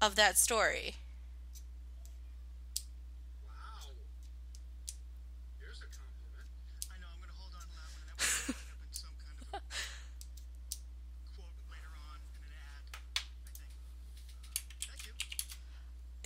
of 0.00 0.16
that 0.16 0.38
story. 0.38 0.96
Wow. 3.46 3.92
Here's 5.58 5.78
a 5.78 5.88
compliment. 5.92 6.48
I 6.90 6.96
know 7.00 7.08
I'm 7.14 7.20
gonna 7.20 7.36
hold 7.38 7.52
on 7.54 7.62
to 7.62 7.74
that 7.76 7.90
one, 7.94 8.02
and 8.02 8.08
that 8.10 8.46
will 8.48 8.58
end 8.58 8.70
up 8.74 8.82
in 8.82 8.92
some 8.94 9.14
kind 9.20 9.36
of 9.38 9.44
a 9.54 9.62
quote 11.36 11.54
later 11.70 11.92
on 12.10 12.18
in 12.34 12.40
an 12.42 12.54
ad. 12.56 12.82
I 12.90 13.50
think. 13.54 13.70
Thank 14.88 15.02
you. 15.06 15.14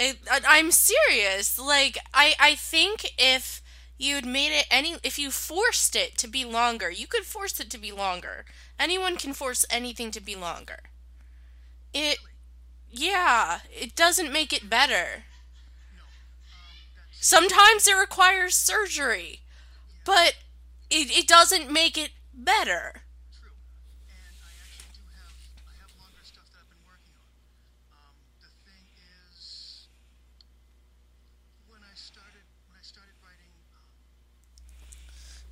It, 0.04 0.18
I- 0.30 0.40
I'm 0.58 0.70
serious. 0.70 1.58
Like, 1.58 1.98
I, 2.12 2.34
I 2.38 2.54
think 2.54 3.12
if 3.18 3.62
you'd 3.98 4.26
made 4.26 4.52
it 4.52 4.66
any, 4.70 4.96
if 5.02 5.18
you 5.18 5.30
forced 5.30 5.94
it 5.96 6.16
to 6.18 6.28
be 6.28 6.44
longer, 6.44 6.90
you 6.90 7.06
could 7.06 7.24
force 7.24 7.58
it 7.60 7.70
to 7.70 7.78
be 7.78 7.92
longer. 7.92 8.44
Anyone 8.78 9.16
can 9.16 9.32
force 9.32 9.64
anything 9.70 10.10
to 10.12 10.20
be 10.20 10.34
longer. 10.36 10.80
It, 11.94 12.18
yeah, 12.90 13.60
it 13.72 13.94
doesn't 13.96 14.32
make 14.32 14.52
it 14.52 14.68
better. 14.70 15.24
Sometimes 17.20 17.86
it 17.88 17.96
requires 17.96 18.54
surgery, 18.54 19.40
but 20.04 20.36
it, 20.90 21.10
it 21.10 21.28
doesn't 21.28 21.70
make 21.70 21.98
it 21.98 22.10
better. 22.34 23.02
True. 23.40 23.50
And 24.08 24.36
I 24.42 24.52
actually 24.62 24.90
do 24.94 25.02
have 25.18 25.34
I 25.68 25.74
have 25.82 25.90
longer 26.00 26.22
stuff 26.24 26.46
that 26.52 26.60
I've 26.62 26.70
been 26.70 26.84
working 26.86 27.14
on. 27.16 27.28
Um, 27.94 28.14
the 28.42 28.50
thing 28.68 28.84
is, 29.30 29.88
when 31.68 31.82
I 31.82 31.94
started 31.94 32.44
when 32.68 32.76
I 32.78 32.84
started 32.84 33.14
writing, 33.24 33.52
um, 33.74 33.88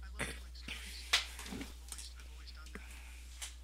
I 0.05 0.09
love 0.13 0.29
telling 0.29 0.55
stories. 0.57 0.99
I've 1.13 1.81
always 1.81 2.07
I've 2.19 2.31
always 2.33 2.53
done 2.53 2.71
that. 2.77 2.91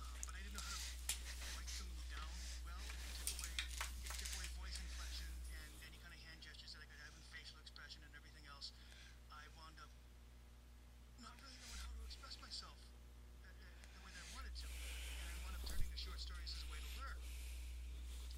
Um, 0.00 0.16
but 0.26 0.34
I 0.34 0.40
didn't 0.44 0.56
know 0.56 0.66
how 0.66 0.78
to 0.78 1.48
write 1.56 1.72
them 1.78 1.90
down 2.12 2.30
well. 2.64 2.82
It 2.82 3.12
took 3.18 3.30
away 3.38 3.52
it 3.54 4.14
took 4.18 4.30
away 4.36 4.46
voice 4.58 4.76
inflection 4.80 5.30
and 5.52 5.70
any 5.84 5.98
kind 6.00 6.12
of 6.14 6.20
hand 6.24 6.40
gestures 6.40 6.72
that 6.74 6.82
I 6.82 6.88
could 6.88 7.00
have 7.04 7.12
and 7.14 7.24
facial 7.32 7.58
expression 7.60 8.00
and 8.06 8.12
everything 8.16 8.46
else. 8.48 8.72
I 9.32 9.44
wound 9.58 9.76
up 9.82 9.92
not 11.20 11.34
really 11.42 11.58
knowing 11.60 11.78
how 11.82 11.90
to 11.92 12.00
express 12.06 12.36
myself 12.40 12.78
uh, 13.44 13.48
uh, 13.48 13.54
the 13.94 14.02
way 14.06 14.12
that 14.14 14.22
I 14.24 14.30
wanted 14.34 14.54
to, 14.64 14.68
and 14.68 15.26
I 15.28 15.36
wound 15.44 15.54
up 15.58 15.64
turning 15.68 15.88
to 15.90 15.98
short 15.98 16.18
stories 16.22 16.50
as 16.56 16.62
a 16.64 16.70
way 16.72 16.80
to 16.80 16.90
learn 16.98 17.18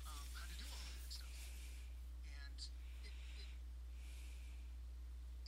um, 0.07 0.27
how 0.35 0.47
to 0.49 0.57
do 0.59 0.67
all 0.71 0.81
of 0.83 0.93
that 1.01 1.11
stuff. 1.13 1.35
And 2.27 2.59
it, 3.05 3.15
it 3.45 3.49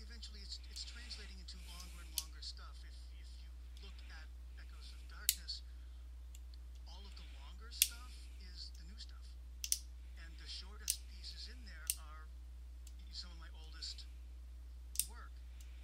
eventually 0.04 0.40
it's 0.44 0.60
it's 0.70 0.84
translating 0.84 1.38
into 1.40 1.56
longer 1.68 1.98
and 2.04 2.10
longer 2.20 2.42
stuff. 2.44 2.76
If 2.84 2.94
if 3.20 3.28
you 3.40 3.48
look 3.84 3.96
at 4.12 4.26
Echoes 4.60 4.92
of 4.92 5.00
Darkness, 5.08 5.62
all 6.86 7.02
of 7.06 7.14
the 7.18 7.26
longer 7.40 7.70
stuff 7.72 8.12
is 8.52 8.70
the 8.78 8.84
new 8.86 8.98
stuff, 8.98 9.26
and 10.22 10.30
the 10.38 10.48
shortest 10.48 11.00
pieces 11.10 11.48
in 11.50 11.58
there 11.66 11.86
are 11.98 12.28
some 13.12 13.30
of 13.32 13.38
my 13.40 13.50
oldest 13.64 14.04
work, 15.08 15.32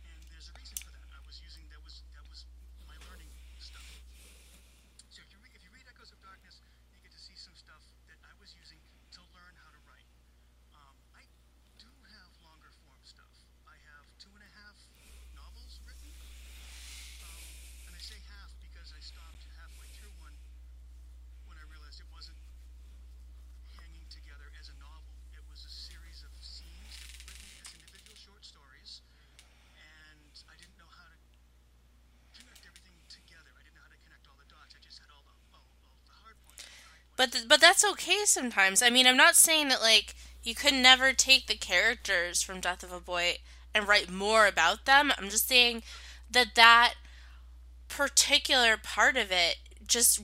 and 0.06 0.18
there's 0.32 0.48
a 0.50 0.54
reason 0.58 0.76
for 0.82 0.90
that. 0.94 1.06
I 1.12 1.20
was 1.26 1.38
using 1.42 1.64
that 1.72 1.80
was 1.84 2.02
that 2.14 2.24
was 2.28 2.44
my 2.86 2.96
learning 3.08 3.30
stuff. 3.60 3.86
So 5.10 5.20
if 5.24 5.28
you 5.32 5.38
re- 5.42 5.52
if 5.56 5.62
you 5.64 5.70
read 5.74 5.86
Echoes 5.88 6.12
of 6.12 6.20
Darkness, 6.22 6.60
you 6.92 6.98
get 7.02 7.12
to 7.12 7.20
see 7.22 7.36
some 7.36 7.54
stuff 7.56 7.82
that 8.08 8.18
I 8.24 8.32
was 8.40 8.52
using 8.56 8.78
to 9.16 9.20
learn 9.34 9.54
how 9.60 9.70
to 9.72 9.80
write. 9.88 10.08
Um, 10.76 10.96
I 11.16 11.24
do 11.80 11.88
have 11.88 12.30
longer 12.44 12.70
form 12.84 13.00
stuff. 13.04 13.32
I 13.68 13.76
have 13.92 14.04
two 14.20 14.32
and 14.34 14.44
a 14.44 14.52
half 14.64 14.76
novels 15.36 15.80
written, 15.86 16.10
um, 17.24 17.42
and 17.88 17.92
I 17.96 18.02
say 18.02 18.18
half 18.30 18.50
because 18.62 18.92
I 18.94 19.00
stopped 19.02 19.42
halfway 19.58 19.88
through 19.96 20.12
one 20.22 20.34
when 21.46 21.56
I 21.58 21.64
realized 21.70 22.00
it 22.00 22.10
wasn't 22.12 22.38
hanging 23.80 24.06
together 24.12 24.48
as 24.60 24.68
a 24.68 24.76
novel. 24.78 25.08
It 25.32 25.42
was 25.48 25.64
a 25.64 25.72
series 25.72 26.20
of 26.26 26.32
scenes 26.40 26.94
that 27.00 27.08
were 27.16 27.24
written 27.32 27.48
as 27.64 27.68
individual 27.74 28.16
short 28.16 28.42
stories, 28.44 29.00
and 29.76 30.20
I 30.48 30.54
didn't 30.60 30.76
know 30.78 30.90
how 30.90 31.08
to 31.08 31.18
connect 32.36 32.62
everything 32.68 32.98
together. 33.08 33.50
I 33.56 33.62
didn't 33.64 33.76
know 33.78 33.86
how 33.86 33.94
to 33.94 34.02
connect 34.04 34.24
all 34.28 34.38
the 34.38 34.48
dots. 34.50 34.72
I 34.76 34.80
just 34.84 34.98
had 35.00 35.10
all 35.12 35.24
the 35.24 35.34
all, 35.56 35.66
all 35.88 35.98
the 36.06 36.16
hard 36.22 36.36
points. 36.44 36.62
and 36.64 36.72
the 36.76 36.84
high 36.86 37.02
points. 37.07 37.07
But 37.18 37.32
th- 37.32 37.48
but 37.48 37.60
that's 37.60 37.84
okay 37.84 38.20
sometimes. 38.24 38.80
I 38.80 38.90
mean, 38.90 39.06
I'm 39.06 39.16
not 39.16 39.34
saying 39.34 39.68
that 39.68 39.82
like 39.82 40.14
you 40.44 40.54
could 40.54 40.72
never 40.72 41.12
take 41.12 41.48
the 41.48 41.56
characters 41.56 42.42
from 42.42 42.60
Death 42.60 42.84
of 42.84 42.92
a 42.92 43.00
Boy 43.00 43.38
and 43.74 43.88
write 43.88 44.08
more 44.08 44.46
about 44.46 44.86
them. 44.86 45.12
I'm 45.18 45.28
just 45.28 45.48
saying 45.48 45.82
that 46.30 46.54
that 46.54 46.94
particular 47.88 48.76
part 48.76 49.16
of 49.16 49.32
it 49.32 49.56
just 49.84 50.22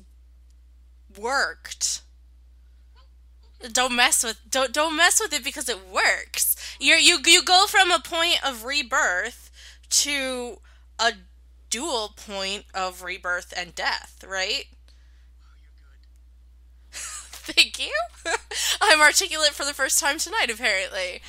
worked. 1.18 2.03
Don't 3.72 3.97
mess 3.97 4.22
with 4.22 4.38
don't 4.49 4.72
don't 4.72 4.97
mess 4.97 5.20
with 5.20 5.32
it 5.32 5.42
because 5.42 5.68
it 5.68 5.88
works. 5.88 6.55
You 6.78 6.95
you 6.95 7.18
you 7.26 7.42
go 7.42 7.66
from 7.66 7.90
a 7.90 7.99
point 7.99 8.38
of 8.47 8.64
rebirth 8.64 9.51
to 9.90 10.61
a 11.01 11.14
dual 11.70 12.14
point 12.14 12.66
of 12.72 13.03
rebirth 13.03 13.53
and 13.57 13.74
death, 13.74 14.22
right? 14.24 14.66
Thank 17.57 17.78
you. 17.78 17.92
I'm 18.80 19.01
articulate 19.01 19.51
for 19.53 19.64
the 19.64 19.74
first 19.74 19.99
time 19.99 20.18
tonight, 20.18 20.51
apparently. 20.51 21.20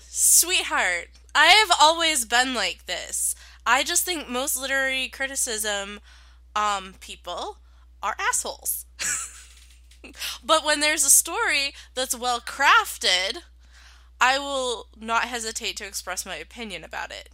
Sweetheart, 0.00 1.08
I 1.34 1.46
have 1.46 1.70
always 1.80 2.24
been 2.24 2.54
like 2.54 2.86
this. 2.86 3.34
I 3.66 3.82
just 3.84 4.04
think 4.04 4.28
most 4.28 4.56
literary 4.56 5.08
criticism 5.08 6.00
um 6.56 6.94
people 7.00 7.58
are 8.02 8.16
assholes. 8.18 8.86
but 10.44 10.64
when 10.64 10.80
there's 10.80 11.04
a 11.04 11.10
story 11.10 11.74
that's 11.94 12.16
well 12.16 12.40
crafted, 12.40 13.38
I 14.20 14.38
will 14.38 14.88
not 14.98 15.24
hesitate 15.26 15.76
to 15.78 15.86
express 15.86 16.26
my 16.26 16.36
opinion 16.36 16.84
about 16.84 17.10
it. 17.12 17.30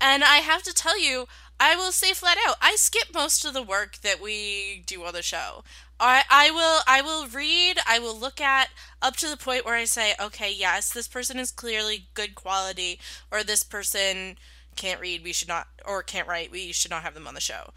And 0.00 0.24
I 0.24 0.38
have 0.38 0.62
to 0.64 0.74
tell 0.74 1.00
you, 1.00 1.26
I 1.60 1.74
will 1.76 1.92
say 1.92 2.12
flat 2.12 2.38
out, 2.46 2.56
I 2.60 2.76
skip 2.76 3.12
most 3.12 3.44
of 3.44 3.52
the 3.52 3.62
work 3.62 3.98
that 4.02 4.20
we 4.20 4.82
do 4.86 5.04
on 5.04 5.12
the 5.12 5.22
show. 5.22 5.64
I, 6.00 6.22
I 6.30 6.50
will 6.52 6.80
I 6.86 7.02
will 7.02 7.26
read, 7.26 7.78
I 7.86 7.98
will 7.98 8.16
look 8.16 8.40
at 8.40 8.70
up 9.02 9.16
to 9.16 9.28
the 9.28 9.36
point 9.36 9.64
where 9.64 9.74
I 9.74 9.84
say, 9.84 10.14
okay, 10.20 10.52
yes, 10.52 10.92
this 10.92 11.08
person 11.08 11.38
is 11.38 11.50
clearly 11.50 12.06
good 12.14 12.36
quality, 12.36 13.00
or 13.32 13.42
this 13.42 13.64
person 13.64 14.38
can't 14.76 15.00
read, 15.00 15.24
we 15.24 15.32
should 15.32 15.48
not 15.48 15.66
or 15.84 16.02
can't 16.04 16.28
write, 16.28 16.52
we 16.52 16.70
should 16.72 16.92
not 16.92 17.02
have 17.02 17.14
them 17.14 17.26
on 17.26 17.34
the 17.34 17.40
show. 17.40 17.70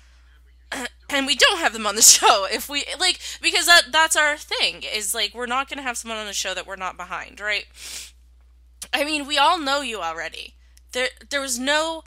and 1.10 1.26
we 1.26 1.36
don't 1.36 1.60
have 1.60 1.74
them 1.74 1.88
on 1.88 1.96
the 1.96 2.02
show 2.04 2.46
if 2.46 2.70
we 2.70 2.86
like 3.00 3.20
because 3.42 3.66
that 3.66 3.86
that's 3.92 4.16
our 4.16 4.38
thing 4.38 4.84
is 4.84 5.14
like 5.16 5.34
we're 5.34 5.48
not 5.48 5.68
going 5.68 5.78
to 5.78 5.84
have 5.84 5.98
someone 5.98 6.20
on 6.20 6.28
the 6.28 6.34
show 6.34 6.54
that 6.54 6.68
we're 6.68 6.76
not 6.76 6.98
behind, 6.98 7.40
right? 7.40 7.66
I 8.94 9.04
mean, 9.04 9.28
we 9.28 9.38
all 9.38 9.58
know 9.58 9.82
you 9.82 10.02
already. 10.02 10.56
There 10.92 11.10
there 11.30 11.42
was 11.42 11.58
no 11.60 12.04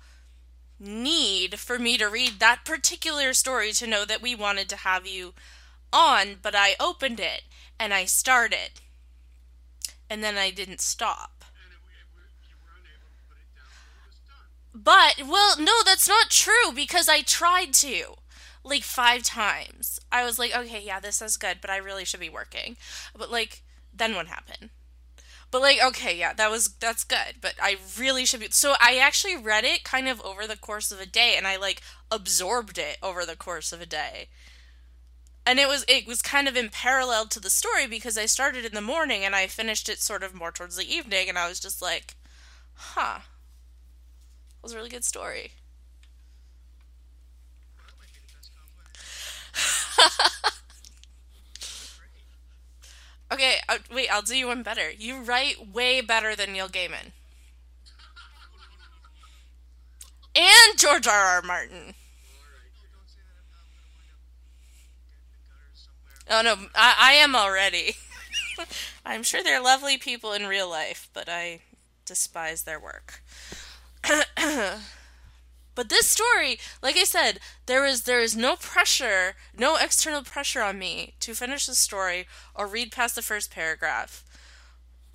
need 0.78 1.58
for 1.58 1.78
me 1.78 1.96
to 1.98 2.08
read 2.08 2.38
that 2.38 2.64
particular 2.64 3.32
story 3.32 3.72
to 3.72 3.86
know 3.86 4.04
that 4.04 4.22
we 4.22 4.34
wanted 4.34 4.68
to 4.70 4.76
have 4.76 5.06
you 5.06 5.34
on, 5.92 6.36
but 6.42 6.54
I 6.56 6.74
opened 6.80 7.20
it 7.20 7.42
and 7.78 7.94
I 7.94 8.04
started. 8.04 8.80
And 10.10 10.22
then 10.22 10.36
I 10.36 10.50
didn't 10.50 10.80
stop. 10.80 11.44
But, 14.74 15.22
well, 15.26 15.56
no, 15.58 15.72
that's 15.84 16.08
not 16.08 16.30
true 16.30 16.72
because 16.74 17.08
I 17.08 17.22
tried 17.22 17.72
to. 17.74 18.16
Like 18.66 18.82
five 18.82 19.22
times. 19.22 20.00
I 20.10 20.24
was 20.24 20.38
like, 20.38 20.56
okay, 20.56 20.82
yeah, 20.84 20.98
this 20.98 21.20
is 21.20 21.36
good, 21.36 21.58
but 21.60 21.70
I 21.70 21.76
really 21.76 22.04
should 22.04 22.20
be 22.20 22.30
working. 22.30 22.76
But, 23.16 23.30
like, 23.30 23.62
then 23.92 24.14
what 24.14 24.26
happened? 24.26 24.70
But 25.54 25.62
like, 25.62 25.80
okay, 25.80 26.18
yeah, 26.18 26.32
that 26.32 26.50
was 26.50 26.66
that's 26.80 27.04
good, 27.04 27.36
but 27.40 27.54
I 27.62 27.76
really 27.96 28.24
should 28.26 28.40
be. 28.40 28.48
So 28.50 28.74
I 28.80 28.96
actually 28.96 29.36
read 29.36 29.62
it 29.62 29.84
kind 29.84 30.08
of 30.08 30.20
over 30.22 30.48
the 30.48 30.56
course 30.56 30.90
of 30.90 30.98
a 30.98 31.06
day, 31.06 31.36
and 31.36 31.46
I 31.46 31.54
like 31.54 31.80
absorbed 32.10 32.76
it 32.76 32.98
over 33.00 33.24
the 33.24 33.36
course 33.36 33.72
of 33.72 33.80
a 33.80 33.86
day. 33.86 34.30
And 35.46 35.58
it 35.58 35.68
was 35.68 35.84
it 35.88 36.06
was 36.06 36.20
kind 36.22 36.48
of 36.48 36.56
in 36.56 36.68
parallel 36.70 37.26
to 37.28 37.40
the 37.40 37.48
story 37.50 37.86
because 37.86 38.18
I 38.18 38.26
started 38.26 38.64
in 38.66 38.74
the 38.74 38.80
morning 38.82 39.24
and 39.24 39.34
I 39.34 39.46
finished 39.46 39.88
it 39.88 40.00
sort 40.00 40.22
of 40.22 40.34
more 40.34 40.52
towards 40.52 40.76
the 40.76 40.92
evening, 40.92 41.28
and 41.30 41.38
I 41.38 41.48
was 41.48 41.60
just 41.60 41.80
like, 41.80 42.14
huh, 42.74 43.20
it 43.22 44.62
was 44.62 44.72
a 44.72 44.76
really 44.76 44.90
good 44.90 45.04
story. 45.04 45.52
Okay, 53.34 53.56
uh, 53.68 53.78
wait, 53.92 54.08
I'll 54.12 54.22
do 54.22 54.36
you 54.36 54.46
one 54.46 54.62
better. 54.62 54.92
You 54.96 55.20
write 55.20 55.74
way 55.74 56.00
better 56.00 56.36
than 56.36 56.52
Neil 56.52 56.68
Gaiman. 56.68 57.10
And 60.36 60.78
George 60.78 61.08
R. 61.08 61.12
R. 61.12 61.42
Martin. 61.42 61.94
Oh 66.30 66.42
no, 66.42 66.54
I, 66.76 66.94
I 67.00 67.12
am 67.14 67.34
already. 67.34 67.96
I'm 69.04 69.24
sure 69.24 69.42
they're 69.42 69.60
lovely 69.60 69.98
people 69.98 70.32
in 70.32 70.46
real 70.46 70.70
life, 70.70 71.08
but 71.12 71.28
I 71.28 71.62
despise 72.06 72.62
their 72.62 72.78
work. 72.78 73.20
But 75.74 75.88
this 75.88 76.08
story, 76.08 76.58
like 76.82 76.96
I 76.96 77.04
said, 77.04 77.40
there 77.66 77.84
is 77.84 78.02
there 78.02 78.20
is 78.20 78.36
no 78.36 78.56
pressure, 78.56 79.34
no 79.58 79.76
external 79.76 80.22
pressure 80.22 80.62
on 80.62 80.78
me 80.78 81.14
to 81.20 81.34
finish 81.34 81.66
the 81.66 81.74
story 81.74 82.26
or 82.54 82.66
read 82.66 82.92
past 82.92 83.16
the 83.16 83.22
first 83.22 83.50
paragraph. 83.50 84.24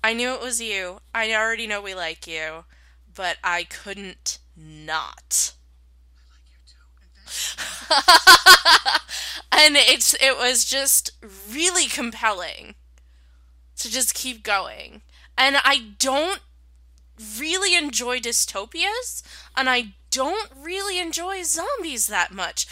I 0.02 0.12
knew 0.12 0.32
it 0.32 0.42
was 0.42 0.60
you. 0.60 1.00
I 1.14 1.32
already 1.34 1.66
know 1.66 1.80
we 1.80 1.94
like 1.94 2.26
you, 2.26 2.64
but 3.14 3.38
I 3.42 3.64
couldn't 3.64 4.38
not. 4.56 5.54
and 9.52 9.76
it's 9.76 10.14
it 10.14 10.36
was 10.36 10.64
just 10.64 11.12
really 11.50 11.86
compelling 11.86 12.74
to 13.76 13.90
just 13.90 14.14
keep 14.14 14.42
going. 14.42 15.02
And 15.38 15.56
I 15.64 15.92
don't 15.98 16.40
really 17.38 17.76
enjoy 17.76 18.18
dystopias, 18.20 19.22
and 19.56 19.68
I 19.68 19.94
don't 20.10 20.50
really 20.60 20.98
enjoy 20.98 21.42
zombies 21.42 22.06
that 22.08 22.32
much. 22.32 22.66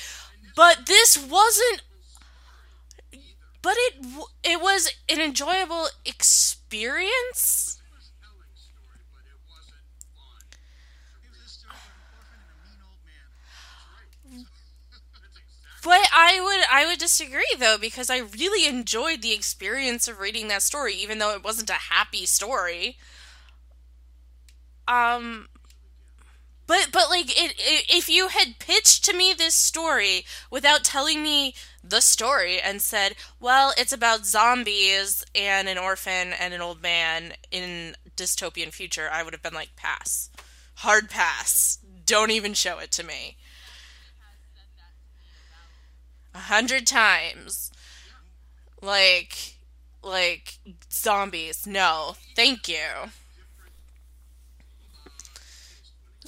But 0.56 0.86
this 0.86 1.16
wasn't 1.18 1.82
but 3.62 3.74
it 3.76 3.94
it 4.44 4.60
was 4.60 4.90
an 5.08 5.20
enjoyable 5.20 5.88
experience. 6.04 7.80
But 15.82 16.08
I 16.12 16.40
would 16.40 16.66
I 16.70 16.86
would 16.86 16.98
disagree 16.98 17.46
though 17.58 17.78
because 17.78 18.10
I 18.10 18.18
really 18.18 18.66
enjoyed 18.66 19.22
the 19.22 19.32
experience 19.32 20.06
of 20.08 20.18
reading 20.18 20.48
that 20.48 20.62
story 20.62 20.94
even 20.94 21.18
though 21.18 21.34
it 21.34 21.42
wasn't 21.44 21.70
a 21.70 21.74
happy 21.74 22.26
story. 22.26 22.98
Um 24.86 25.48
but 26.68 26.90
but 26.92 27.08
like 27.10 27.30
it, 27.30 27.54
it, 27.58 27.86
if 27.88 28.08
you 28.08 28.28
had 28.28 28.60
pitched 28.60 29.04
to 29.06 29.16
me 29.16 29.32
this 29.32 29.56
story 29.56 30.24
without 30.50 30.84
telling 30.84 31.22
me 31.22 31.54
the 31.82 32.00
story 32.00 32.60
and 32.60 32.80
said, 32.82 33.16
"Well, 33.40 33.72
it's 33.76 33.92
about 33.92 34.26
zombies 34.26 35.24
and 35.34 35.68
an 35.68 35.78
orphan 35.78 36.32
and 36.32 36.54
an 36.54 36.60
old 36.60 36.82
man 36.82 37.32
in 37.50 37.96
dystopian 38.16 38.70
future," 38.72 39.08
I 39.10 39.22
would 39.24 39.32
have 39.32 39.42
been 39.42 39.54
like, 39.54 39.74
"Pass. 39.76 40.30
Hard 40.76 41.10
pass. 41.10 41.78
Don't 42.04 42.30
even 42.30 42.54
show 42.54 42.78
it 42.78 42.92
to 42.92 43.02
me." 43.02 43.38
A 46.34 46.38
hundred 46.38 46.86
times. 46.86 47.72
Like 48.82 49.56
like 50.02 50.58
zombies. 50.92 51.66
No. 51.66 52.16
Thank 52.36 52.68
you. 52.68 53.10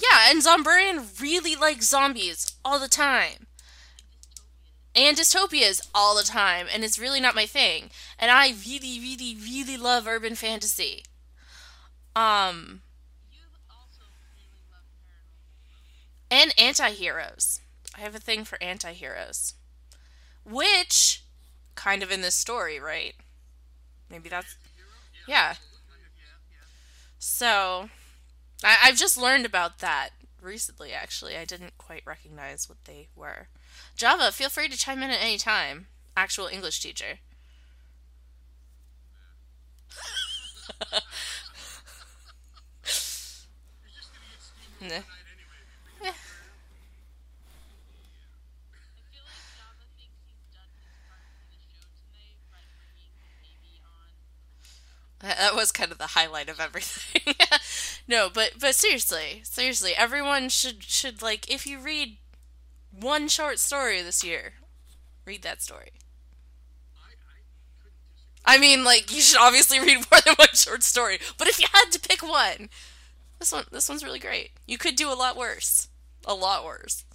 Yeah, 0.01 0.29
and 0.29 0.41
Zombrian 0.41 1.19
really 1.21 1.55
likes 1.55 1.87
zombies 1.87 2.53
all 2.65 2.79
the 2.79 2.87
time. 2.87 3.47
And 4.95 5.15
dystopias 5.15 5.87
all 5.95 6.17
the 6.17 6.23
time, 6.23 6.67
and 6.73 6.83
it's 6.83 6.99
really 6.99 7.21
not 7.21 7.35
my 7.35 7.45
thing. 7.45 7.91
And 8.19 8.29
I 8.29 8.53
really, 8.67 8.99
really, 8.99 9.37
really 9.41 9.77
love 9.77 10.07
urban 10.07 10.35
fantasy. 10.35 11.03
Um 12.15 12.81
and 16.29 16.53
anti-heroes. 16.57 17.59
I 17.97 18.01
have 18.01 18.15
a 18.15 18.19
thing 18.19 18.45
for 18.45 18.61
anti-heroes. 18.61 19.53
Which 20.45 21.23
kind 21.75 22.01
of 22.03 22.11
in 22.11 22.21
this 22.21 22.35
story, 22.35 22.79
right? 22.79 23.13
Maybe 24.09 24.29
that's 24.29 24.55
yeah. 25.27 25.55
So 27.19 27.89
I, 28.63 28.77
I've 28.83 28.97
just 28.97 29.17
learned 29.17 29.45
about 29.45 29.79
that 29.79 30.09
recently, 30.41 30.93
actually. 30.93 31.37
I 31.37 31.45
didn't 31.45 31.77
quite 31.77 32.03
recognize 32.05 32.69
what 32.69 32.83
they 32.85 33.07
were. 33.15 33.47
Java, 33.95 34.31
feel 34.31 34.49
free 34.49 34.69
to 34.69 34.77
chime 34.77 35.03
in 35.03 35.11
at 35.11 35.21
any 35.21 35.37
time. 35.37 35.87
Actual 36.15 36.47
English 36.47 36.79
teacher. 36.79 37.19
That 55.19 55.55
was 55.55 55.71
kind 55.71 55.91
of 55.91 55.97
the 55.99 56.07
highlight 56.07 56.49
of 56.49 56.59
everything. 56.59 57.35
No, 58.11 58.29
but 58.29 58.59
but 58.59 58.75
seriously, 58.75 59.41
seriously, 59.45 59.95
everyone 59.95 60.49
should 60.49 60.83
should 60.83 61.21
like 61.21 61.49
if 61.49 61.65
you 61.65 61.79
read 61.79 62.17
one 62.91 63.29
short 63.29 63.57
story 63.57 64.01
this 64.01 64.21
year, 64.21 64.55
read 65.25 65.43
that 65.43 65.61
story. 65.61 65.91
I 68.45 68.57
mean, 68.57 68.83
like 68.83 69.13
you 69.13 69.21
should 69.21 69.39
obviously 69.39 69.79
read 69.79 69.97
more 70.11 70.21
than 70.25 70.35
one 70.37 70.47
short 70.53 70.83
story, 70.83 71.19
but 71.37 71.47
if 71.47 71.59
you 71.59 71.67
had 71.73 71.91
to 71.91 71.99
pick 71.99 72.21
one, 72.21 72.69
this 73.39 73.51
one 73.51 73.65
this 73.71 73.89
one's 73.89 74.03
really 74.03 74.19
great. 74.19 74.51
You 74.67 74.77
could 74.77 74.95
do 74.95 75.11
a 75.11 75.15
lot 75.15 75.37
worse, 75.37 75.89
a 76.25 76.33
lot 76.33 76.65
worse. 76.65 77.05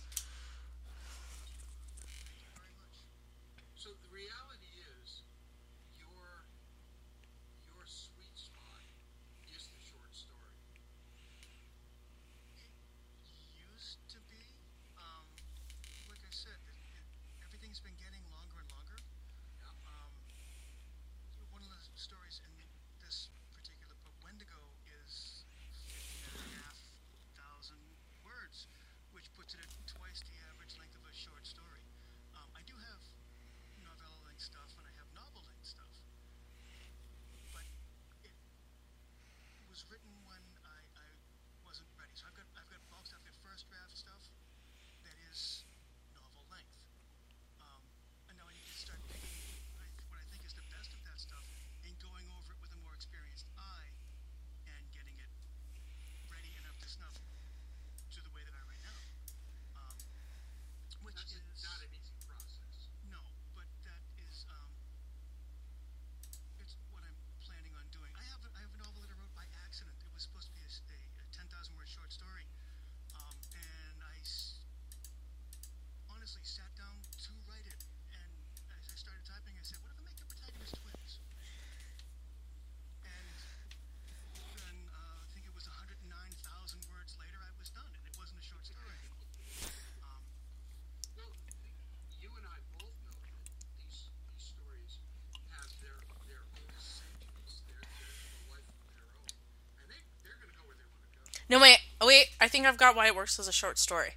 No, 101.49 101.61
wait, 101.61 101.79
wait, 102.03 102.29
I 102.41 102.49
think 102.49 102.67
I've 102.67 102.79
got 102.79 102.97
why 102.97 103.07
it 103.07 103.17
works 103.17 103.39
as 103.39 103.49
a 103.49 103.53
short 103.53 103.79
story. 103.79 104.15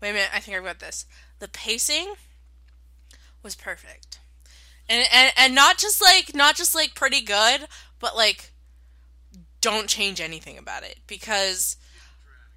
Wait 0.00 0.10
a 0.10 0.12
minute, 0.12 0.30
I 0.32 0.40
think 0.40 0.56
I've 0.56 0.64
got 0.64 0.78
this. 0.78 1.06
The 1.38 1.48
pacing 1.48 2.14
was 3.42 3.54
perfect. 3.54 4.20
And, 4.88 5.06
and 5.12 5.32
and 5.36 5.54
not 5.54 5.76
just 5.76 6.00
like 6.00 6.34
not 6.34 6.56
just 6.56 6.74
like 6.74 6.94
pretty 6.94 7.20
good, 7.20 7.66
but 7.98 8.16
like 8.16 8.52
don't 9.60 9.88
change 9.88 10.20
anything 10.20 10.56
about 10.56 10.82
it 10.82 11.00
because 11.06 11.76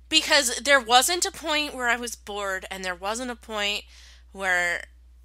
because 0.08 0.56
there 0.58 0.80
wasn't 0.80 1.26
a 1.26 1.32
point 1.32 1.74
where 1.74 1.88
I 1.89 1.95
was 1.95 2.16
bored 2.16 2.66
and 2.70 2.86
there 2.86 2.95
wasn't 2.95 3.32
a 3.32 3.36
point 3.36 3.84
where 4.32 4.84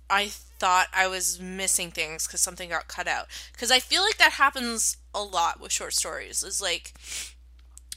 I 0.08 0.28
thought 0.28 0.86
I 0.94 1.06
was 1.06 1.40
missing 1.40 1.90
things 1.90 2.26
cuz 2.26 2.40
something 2.40 2.70
got 2.70 2.88
cut 2.88 3.06
out. 3.06 3.28
Cuz 3.56 3.70
I 3.70 3.78
feel 3.78 4.02
like 4.02 4.18
that 4.18 4.32
happens 4.32 4.96
a 5.14 5.22
lot 5.22 5.60
with 5.60 5.72
short 5.72 5.94
stories. 5.94 6.42
Is 6.42 6.60
like 6.60 6.94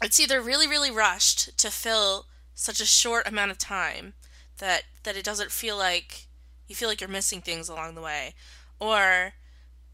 it's 0.01 0.19
either 0.19 0.41
really 0.41 0.67
really 0.67 0.91
rushed 0.91 1.57
to 1.57 1.69
fill 1.69 2.25
such 2.53 2.79
a 2.81 2.85
short 2.85 3.27
amount 3.27 3.51
of 3.51 3.57
time 3.57 4.13
that 4.57 4.83
that 5.03 5.15
it 5.15 5.23
doesn't 5.23 5.51
feel 5.51 5.77
like 5.77 6.27
you 6.67 6.75
feel 6.75 6.87
like 6.87 7.01
you're 7.01 7.09
missing 7.09 7.41
things 7.41 7.67
along 7.67 7.95
the 7.95 8.01
way. 8.01 8.35
Or 8.79 9.33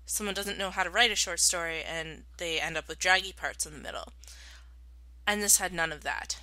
someone 0.05 0.35
doesn't 0.35 0.59
know 0.59 0.69
how 0.69 0.83
to 0.83 0.89
write 0.89 1.09
a 1.09 1.15
short 1.15 1.39
story 1.39 1.81
and 1.81 2.23
they 2.37 2.59
end 2.59 2.77
up 2.77 2.87
with 2.87 2.99
draggy 2.99 3.31
parts 3.31 3.65
in 3.65 3.73
the 3.73 3.79
middle. 3.79 4.11
And 5.25 5.41
this 5.41 5.57
had 5.57 5.73
none 5.73 5.91
of 5.91 6.03
that. 6.03 6.37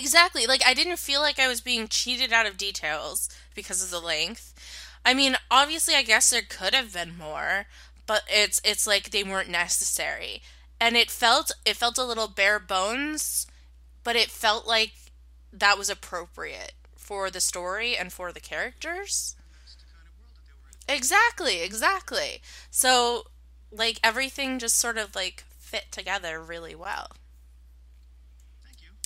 Exactly. 0.00 0.46
Like 0.46 0.62
I 0.66 0.72
didn't 0.74 0.98
feel 0.98 1.20
like 1.20 1.38
I 1.38 1.46
was 1.48 1.60
being 1.60 1.86
cheated 1.88 2.32
out 2.32 2.46
of 2.46 2.56
details 2.56 3.28
because 3.54 3.82
of 3.82 3.90
the 3.90 4.00
length. 4.00 4.54
I 5.04 5.14
mean, 5.14 5.36
obviously 5.50 5.94
I 5.94 6.02
guess 6.02 6.30
there 6.30 6.42
could 6.42 6.74
have 6.74 6.92
been 6.94 7.18
more, 7.18 7.66
but 8.06 8.22
it's 8.28 8.60
it's 8.64 8.86
like 8.86 9.10
they 9.10 9.22
weren't 9.24 9.50
necessary. 9.50 10.42
And 10.80 10.96
it 10.96 11.10
felt 11.10 11.52
it 11.66 11.76
felt 11.76 11.98
a 11.98 12.04
little 12.04 12.28
bare 12.28 12.58
bones, 12.58 13.46
but 14.04 14.16
it 14.16 14.30
felt 14.30 14.66
like 14.66 14.92
that 15.52 15.78
was 15.78 15.90
appropriate 15.90 16.72
for 16.96 17.30
the 17.30 17.40
story 17.40 17.96
and 17.96 18.12
for 18.12 18.32
the 18.32 18.40
characters. 18.40 19.36
Exactly, 20.88 21.62
exactly. 21.62 22.42
So 22.70 23.24
like 23.70 23.98
everything 24.02 24.58
just 24.58 24.76
sort 24.76 24.98
of 24.98 25.14
like 25.14 25.44
fit 25.58 25.86
together 25.92 26.40
really 26.42 26.74
well 26.74 27.08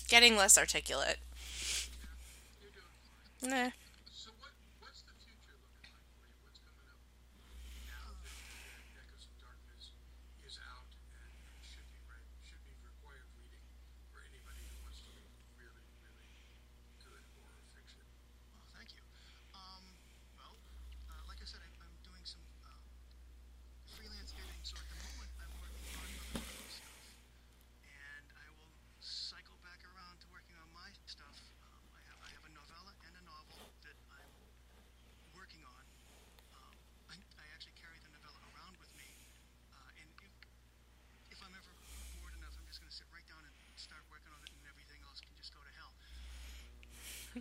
getting 0.09 0.37
less 0.37 0.57
articulate. 0.59 1.19
Nah. 3.43 3.71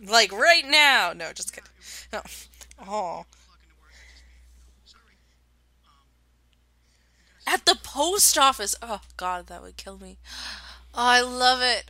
like 0.02 0.32
right 0.32 0.64
now. 0.66 1.12
No, 1.14 1.32
just 1.32 1.52
kidding. 1.52 1.70
No. 2.12 2.22
Oh. 2.86 3.26
At 7.46 7.66
the 7.66 7.76
post 7.82 8.38
office. 8.38 8.74
Oh 8.82 9.00
god, 9.16 9.46
that 9.48 9.62
would 9.62 9.76
kill 9.76 9.98
me. 9.98 10.18
Oh, 10.94 11.02
I 11.02 11.20
love 11.20 11.60
it. 11.60 11.84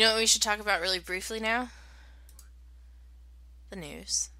Know 0.00 0.12
what 0.12 0.20
we 0.20 0.26
should 0.26 0.42
talk 0.42 0.60
about 0.60 0.80
really 0.80 0.98
briefly 0.98 1.40
now? 1.40 1.70
The 3.70 3.76
news. 3.76 4.30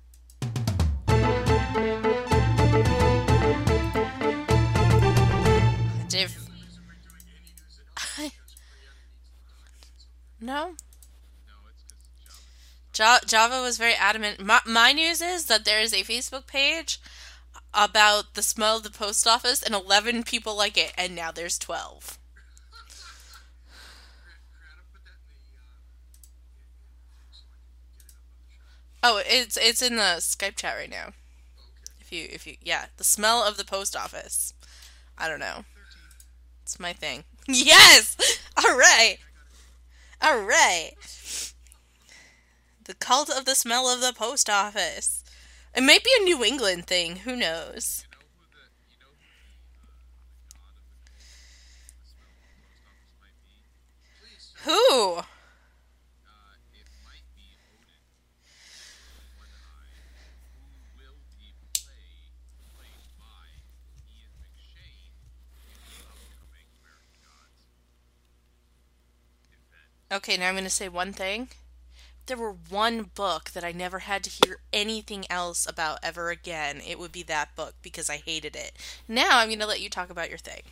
Dave. 6.09 6.37
no? 10.41 10.75
Java 12.93 13.63
was 13.63 13.79
very 13.79 13.95
adamant. 13.95 14.45
My, 14.45 14.61
my 14.67 14.93
news 14.93 15.23
is 15.23 15.47
that 15.47 15.65
there 15.65 15.81
is 15.81 15.93
a 15.93 16.03
Facebook 16.03 16.47
page 16.47 16.99
about 17.73 18.35
the 18.35 18.43
smell 18.43 18.79
of 18.79 18.83
the 18.83 18.91
post 18.91 19.27
office, 19.27 19.63
and 19.63 19.75
11 19.75 20.25
people 20.25 20.57
like 20.57 20.77
it, 20.77 20.93
and 20.97 21.15
now 21.15 21.31
there's 21.31 21.59
12. 21.59 22.18
Oh, 29.03 29.23
it's 29.25 29.57
it's 29.57 29.83
in 29.83 29.97
the 29.97 30.17
Skype 30.19 30.57
chat 30.57 30.77
right 30.77 30.91
now. 30.91 31.13
If 32.01 32.13
you 32.13 32.27
if 32.31 32.47
you 32.47 32.57
yeah, 32.63 32.87
the 32.97 33.05
smell 33.05 33.43
of 33.43 33.57
the 33.57 33.65
post 33.65 33.97
office. 33.97 34.55
I 35.17 35.29
don't 35.29 35.41
know. 35.41 35.65
It's 36.63 36.79
my 36.79 36.93
thing. 36.93 37.25
Yes. 37.51 38.15
All 38.59 38.77
right. 38.77 39.17
All 40.21 40.43
right. 40.43 40.93
The 42.85 42.93
cult 42.93 43.31
of 43.31 43.47
the 43.47 43.55
smell 43.55 43.89
of 43.89 44.03
the 44.03 44.13
post 44.13 44.51
office. 44.51 45.25
It 45.75 45.83
might 45.83 46.05
be 46.05 46.11
a 46.21 46.25
New 46.25 46.45
England 46.45 46.87
thing. 46.87 47.17
Who 47.17 47.37
knows? 47.37 48.05
Who? 54.65 55.21
Okay, 70.11 70.39
now 70.39 70.49
I'm 70.49 70.55
going 70.55 70.65
to 70.65 70.71
say 70.71 70.89
one 70.89 71.13
thing. 71.13 71.49
There 72.27 72.37
were 72.37 72.57
one 72.69 73.11
book 73.15 73.51
that 73.51 73.65
I 73.65 73.73
never 73.73 74.01
had 74.01 74.25
to 74.25 74.31
hear 74.31 74.61
anything 74.73 75.27
else 75.31 75.67
about 75.69 75.99
ever 76.03 76.31
again, 76.31 76.81
it 76.87 76.99
would 76.99 77.13
be 77.13 77.23
that 77.25 77.55
book 77.57 77.75
because 77.83 78.09
I 78.09 78.17
hated 78.17 78.57
it. 78.57 78.73
Now 79.07 79.39
I'm 79.39 79.49
going 79.49 79.59
to 79.59 79.67
let 79.67 79.81
you 79.81 79.91
talk 79.91 80.09
about 80.11 80.29
your 80.31 80.39
thing. 80.39 80.63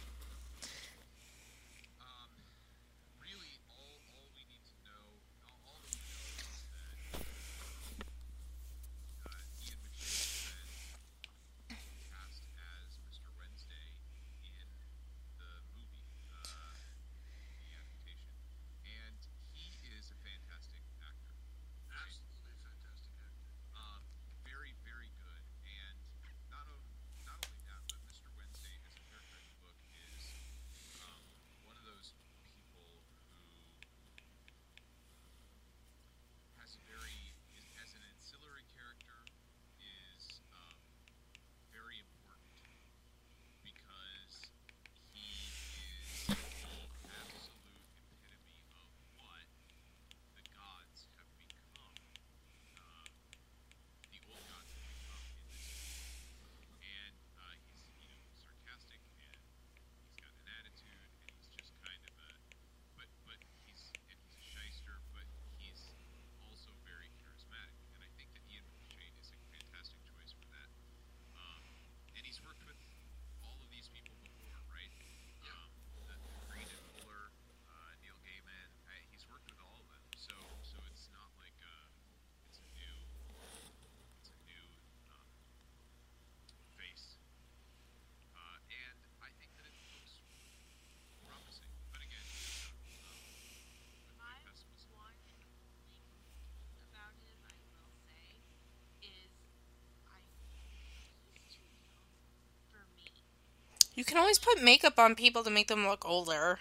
You 103.97 104.05
can 104.05 104.19
always 104.19 104.39
put 104.39 104.63
makeup 104.63 104.99
on 104.99 105.15
people 105.15 105.43
to 105.43 105.51
make 105.51 105.69
them 105.69 105.89
look 105.89 106.07
older. 106.07 106.61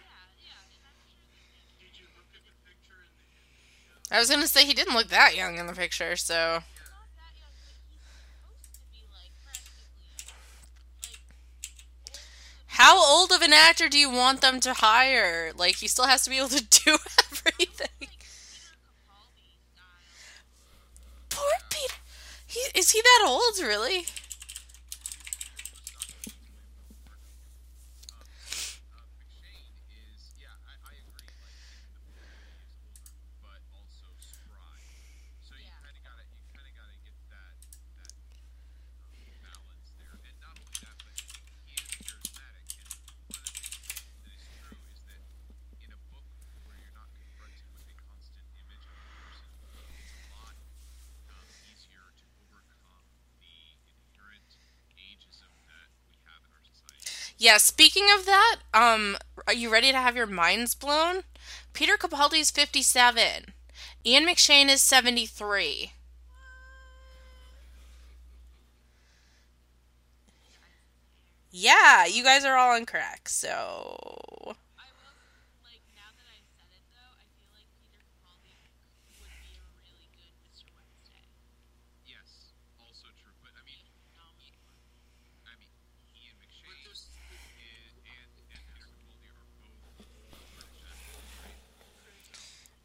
I 4.10 4.20
was 4.20 4.30
gonna 4.30 4.48
say 4.48 4.66
he 4.66 4.74
didn't 4.74 4.96
look 4.96 5.10
that 5.10 5.36
young 5.36 5.58
in 5.58 5.68
the 5.68 5.74
picture, 5.74 6.16
so. 6.16 6.64
How 12.68 12.98
old 12.98 13.32
of 13.32 13.42
an 13.42 13.54
actor 13.54 13.90
do 13.90 13.98
you 13.98 14.10
want 14.10 14.42
them 14.42 14.60
to 14.62 14.74
hire? 14.74 15.52
Like, 15.56 15.76
he 15.78 15.88
still 15.88 16.08
has 16.08 16.24
to 16.24 16.30
be 16.30 16.38
able 16.38 16.50
to 16.50 16.64
do 16.86 16.98
everything. 17.32 18.08
Poor 21.30 21.52
Peter. 21.70 21.94
He, 22.48 22.60
is 22.78 22.92
he 22.92 23.02
that 23.02 23.26
old, 23.28 23.60
really? 23.60 24.06
Yeah, 57.38 57.58
speaking 57.58 58.08
of 58.18 58.26
that, 58.26 58.58
um, 58.74 59.18
are 59.46 59.54
you 59.54 59.70
ready 59.72 59.92
to 59.92 59.98
have 59.98 60.16
your 60.16 60.28
minds 60.28 60.74
blown? 60.74 61.24
Peter 61.74 61.98
Capaldi's 61.98 62.50
57. 62.50 63.54
Ian 64.06 64.26
McShane 64.26 64.70
is 64.70 64.82
73. 64.82 65.92
Yeah, 71.52 72.06
you 72.06 72.24
guys 72.24 72.44
are 72.46 72.58
all 72.58 72.76
incorrect, 72.76 73.30
so. 73.30 73.98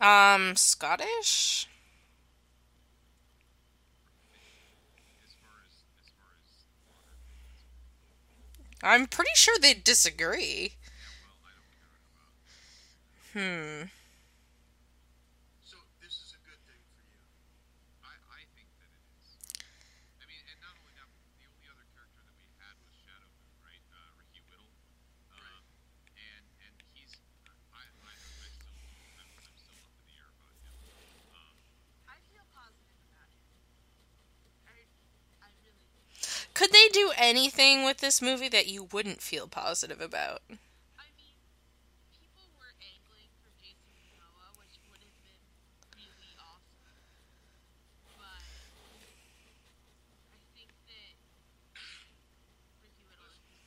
Um, 0.00 0.56
Scottish? 0.56 1.66
I'm 8.82 9.06
pretty 9.06 9.30
sure 9.34 9.56
they 9.60 9.74
disagree. 9.74 10.72
Hmm. 13.32 13.82
Could 36.60 36.72
they 36.72 36.88
do 36.92 37.10
anything 37.16 37.84
with 37.86 38.04
this 38.04 38.20
movie 38.20 38.50
that 38.50 38.66
you 38.68 38.86
wouldn't 38.92 39.22
feel 39.22 39.48
positive 39.48 39.98
about? 39.98 40.42
I 40.50 41.08
mean, 41.16 41.40
people 42.20 42.44
were 42.60 42.76
angling 42.84 43.32
for 43.40 43.48
Jason 43.56 43.96
Momoa, 43.96 44.52
which 44.60 44.76
would 44.92 45.00
have 45.00 45.16
been 45.24 45.40
really 45.96 46.36
awesome. 46.36 47.00
But 48.12 48.44
I 50.36 50.44
think 50.52 50.68
that 50.84 51.16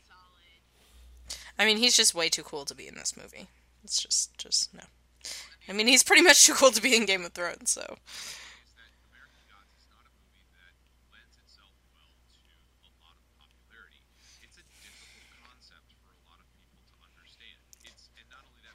solid. 0.08 0.62
I 1.58 1.66
mean, 1.66 1.78
he's 1.78 1.98
just 1.98 2.14
way 2.14 2.30
too 2.30 2.44
cool 2.44 2.66
to 2.66 2.76
be 2.76 2.88
in 2.88 2.94
this 2.94 3.18
movie. 3.18 3.48
It's 3.84 4.00
just, 4.04 4.38
just 4.38 4.72
no. 4.72 4.84
I 5.68 5.74
mean, 5.74 5.88
he's 5.88 6.04
pretty 6.04 6.22
much 6.22 6.46
too 6.46 6.54
cool 6.54 6.70
to 6.70 6.80
be 6.80 6.96
in 6.96 7.08
Game 7.08 7.26
of 7.26 7.34
Thrones, 7.34 7.72
so. 7.72 7.98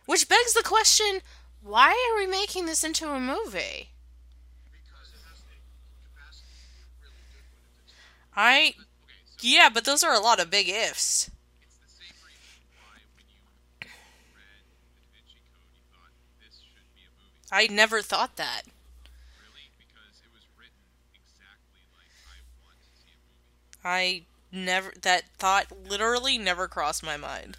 Which 0.09 0.27
begs 0.27 0.55
the 0.55 0.63
question 0.63 1.21
why 1.61 1.91
are 1.91 2.17
we 2.19 2.27
making 2.27 2.65
this 2.65 2.83
into 2.83 3.11
a 3.11 3.21
movie? 3.21 3.91
I. 8.35 8.75
Yeah, 9.43 9.69
but 9.69 9.85
those 9.85 10.03
are 10.03 10.15
a 10.15 10.19
lot 10.19 10.41
of 10.41 10.49
big 10.49 10.71
ifs. 10.71 11.31
I 17.53 17.67
never 17.67 18.01
thought 18.01 18.37
that. 18.37 18.63
I 23.85 24.25
never 24.51 24.95
that 25.03 25.25
thought 25.39 25.67
literally 25.87 26.39
never 26.39 26.67
crossed 26.67 27.03
my 27.03 27.19
mind. 27.19 27.59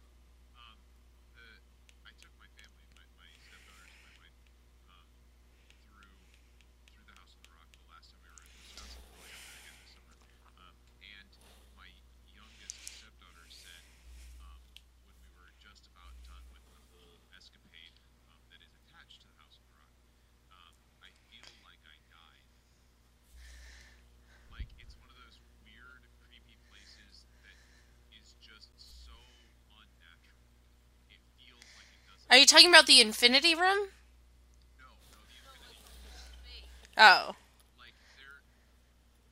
Are 32.31 32.37
you 32.37 32.45
talking 32.45 32.69
about 32.69 32.87
the 32.87 33.01
Infinity 33.01 33.53
Room? 33.53 33.59
No, 33.59 34.87
no, 35.11 35.19
the 35.27 35.35
Infinity 35.75 36.65
Room. 36.95 37.03
Oh. 37.27 37.35
Like 37.77 37.91
there, 38.15 38.39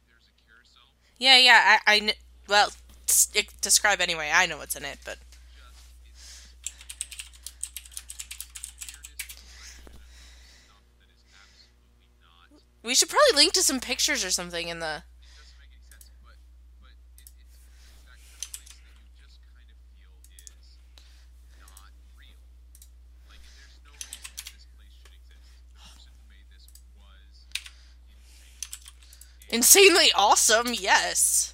there's 0.05 0.27
a 0.27 0.35
carousel. 0.45 0.91
Yeah, 1.17 1.37
yeah. 1.37 1.79
I, 1.87 1.95
I 1.95 2.13
well, 2.49 2.73
describe 3.61 4.01
anyway. 4.01 4.29
I 4.33 4.47
know 4.47 4.57
what's 4.57 4.75
in 4.75 4.83
it, 4.83 4.97
but. 5.05 5.17
We 12.83 12.95
should 12.95 13.09
probably 13.09 13.35
link 13.41 13.53
to 13.53 13.63
some 13.63 13.79
pictures 13.79 14.25
or 14.25 14.31
something 14.31 14.67
in 14.67 14.79
the 14.79 15.03
insanely 29.49 30.11
awesome, 30.15 30.73
yes. 30.73 31.53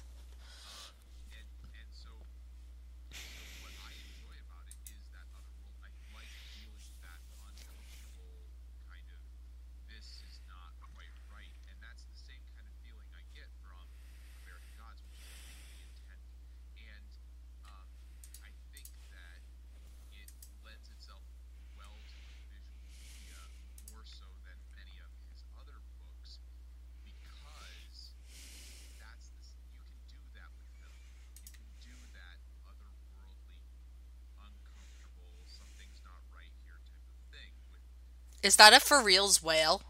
Is 38.46 38.54
that 38.56 38.72
a 38.72 38.78
for 38.78 39.02
reals 39.02 39.42
whale? 39.42 39.82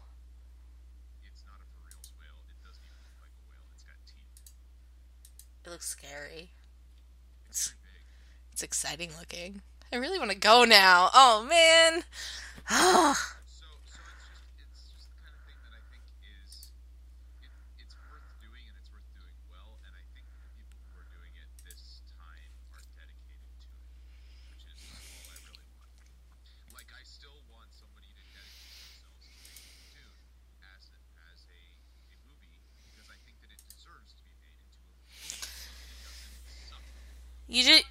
It's 1.23 1.43
not 1.45 1.61
a 1.61 1.65
for 1.69 1.85
reals 1.85 2.09
whale. 2.17 2.33
It 2.49 2.57
doesn't 2.65 2.81
even 2.81 2.97
look 3.05 3.13
like 3.21 3.29
a 3.29 3.45
whale. 3.45 3.69
It's 3.75 3.83
got 3.83 3.93
teeth. 4.07 4.51
It 5.63 5.69
looks 5.69 5.87
scary. 5.87 6.49
It's, 7.47 7.75
it's 8.51 8.63
exciting 8.63 9.11
looking. 9.19 9.61
I 9.93 9.97
really 9.97 10.17
want 10.17 10.31
to 10.31 10.37
go 10.37 10.63
now. 10.63 11.11
Oh 11.13 11.45
man. 11.47 12.03
Ah. 12.69 13.36
You 37.57 37.63
did. 37.63 37.85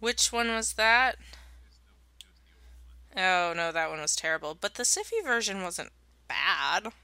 Which 0.00 0.32
one 0.32 0.48
was 0.48 0.72
that? 0.72 1.16
Oh 3.14 3.52
no, 3.54 3.72
that 3.72 3.90
one 3.90 4.00
was 4.00 4.16
terrible. 4.16 4.56
But 4.58 4.76
the 4.76 4.84
Syfy 4.84 5.22
version 5.22 5.62
wasn't 5.62 5.92
bad. 6.28 6.94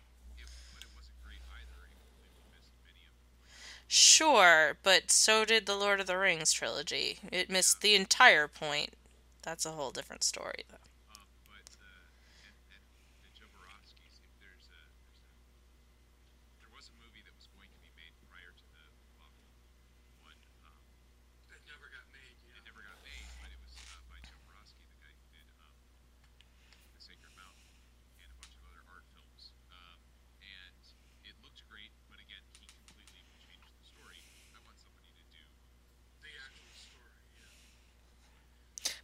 Sure, 3.86 4.78
but 4.82 5.10
so 5.10 5.44
did 5.44 5.66
the 5.66 5.76
Lord 5.76 6.00
of 6.00 6.06
the 6.06 6.16
Rings 6.16 6.50
trilogy. 6.50 7.18
It 7.30 7.50
missed 7.50 7.82
the 7.82 7.94
entire 7.94 8.48
point. 8.48 8.94
That's 9.42 9.66
a 9.66 9.72
whole 9.72 9.90
different 9.90 10.24
story, 10.24 10.64
though. 10.70 10.87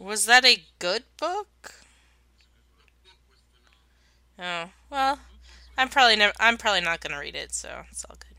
Was 0.00 0.26
that 0.26 0.44
a 0.44 0.64
good 0.80 1.04
book? 1.16 1.84
Oh 4.38 4.70
well, 4.88 5.18
I'm 5.78 5.88
probably 5.88 6.16
never. 6.16 6.32
I'm 6.40 6.56
probably 6.58 6.80
not 6.80 7.00
gonna 7.00 7.18
read 7.20 7.36
it, 7.36 7.52
so 7.54 7.84
it's 7.90 8.04
all 8.04 8.16
good. 8.18 8.36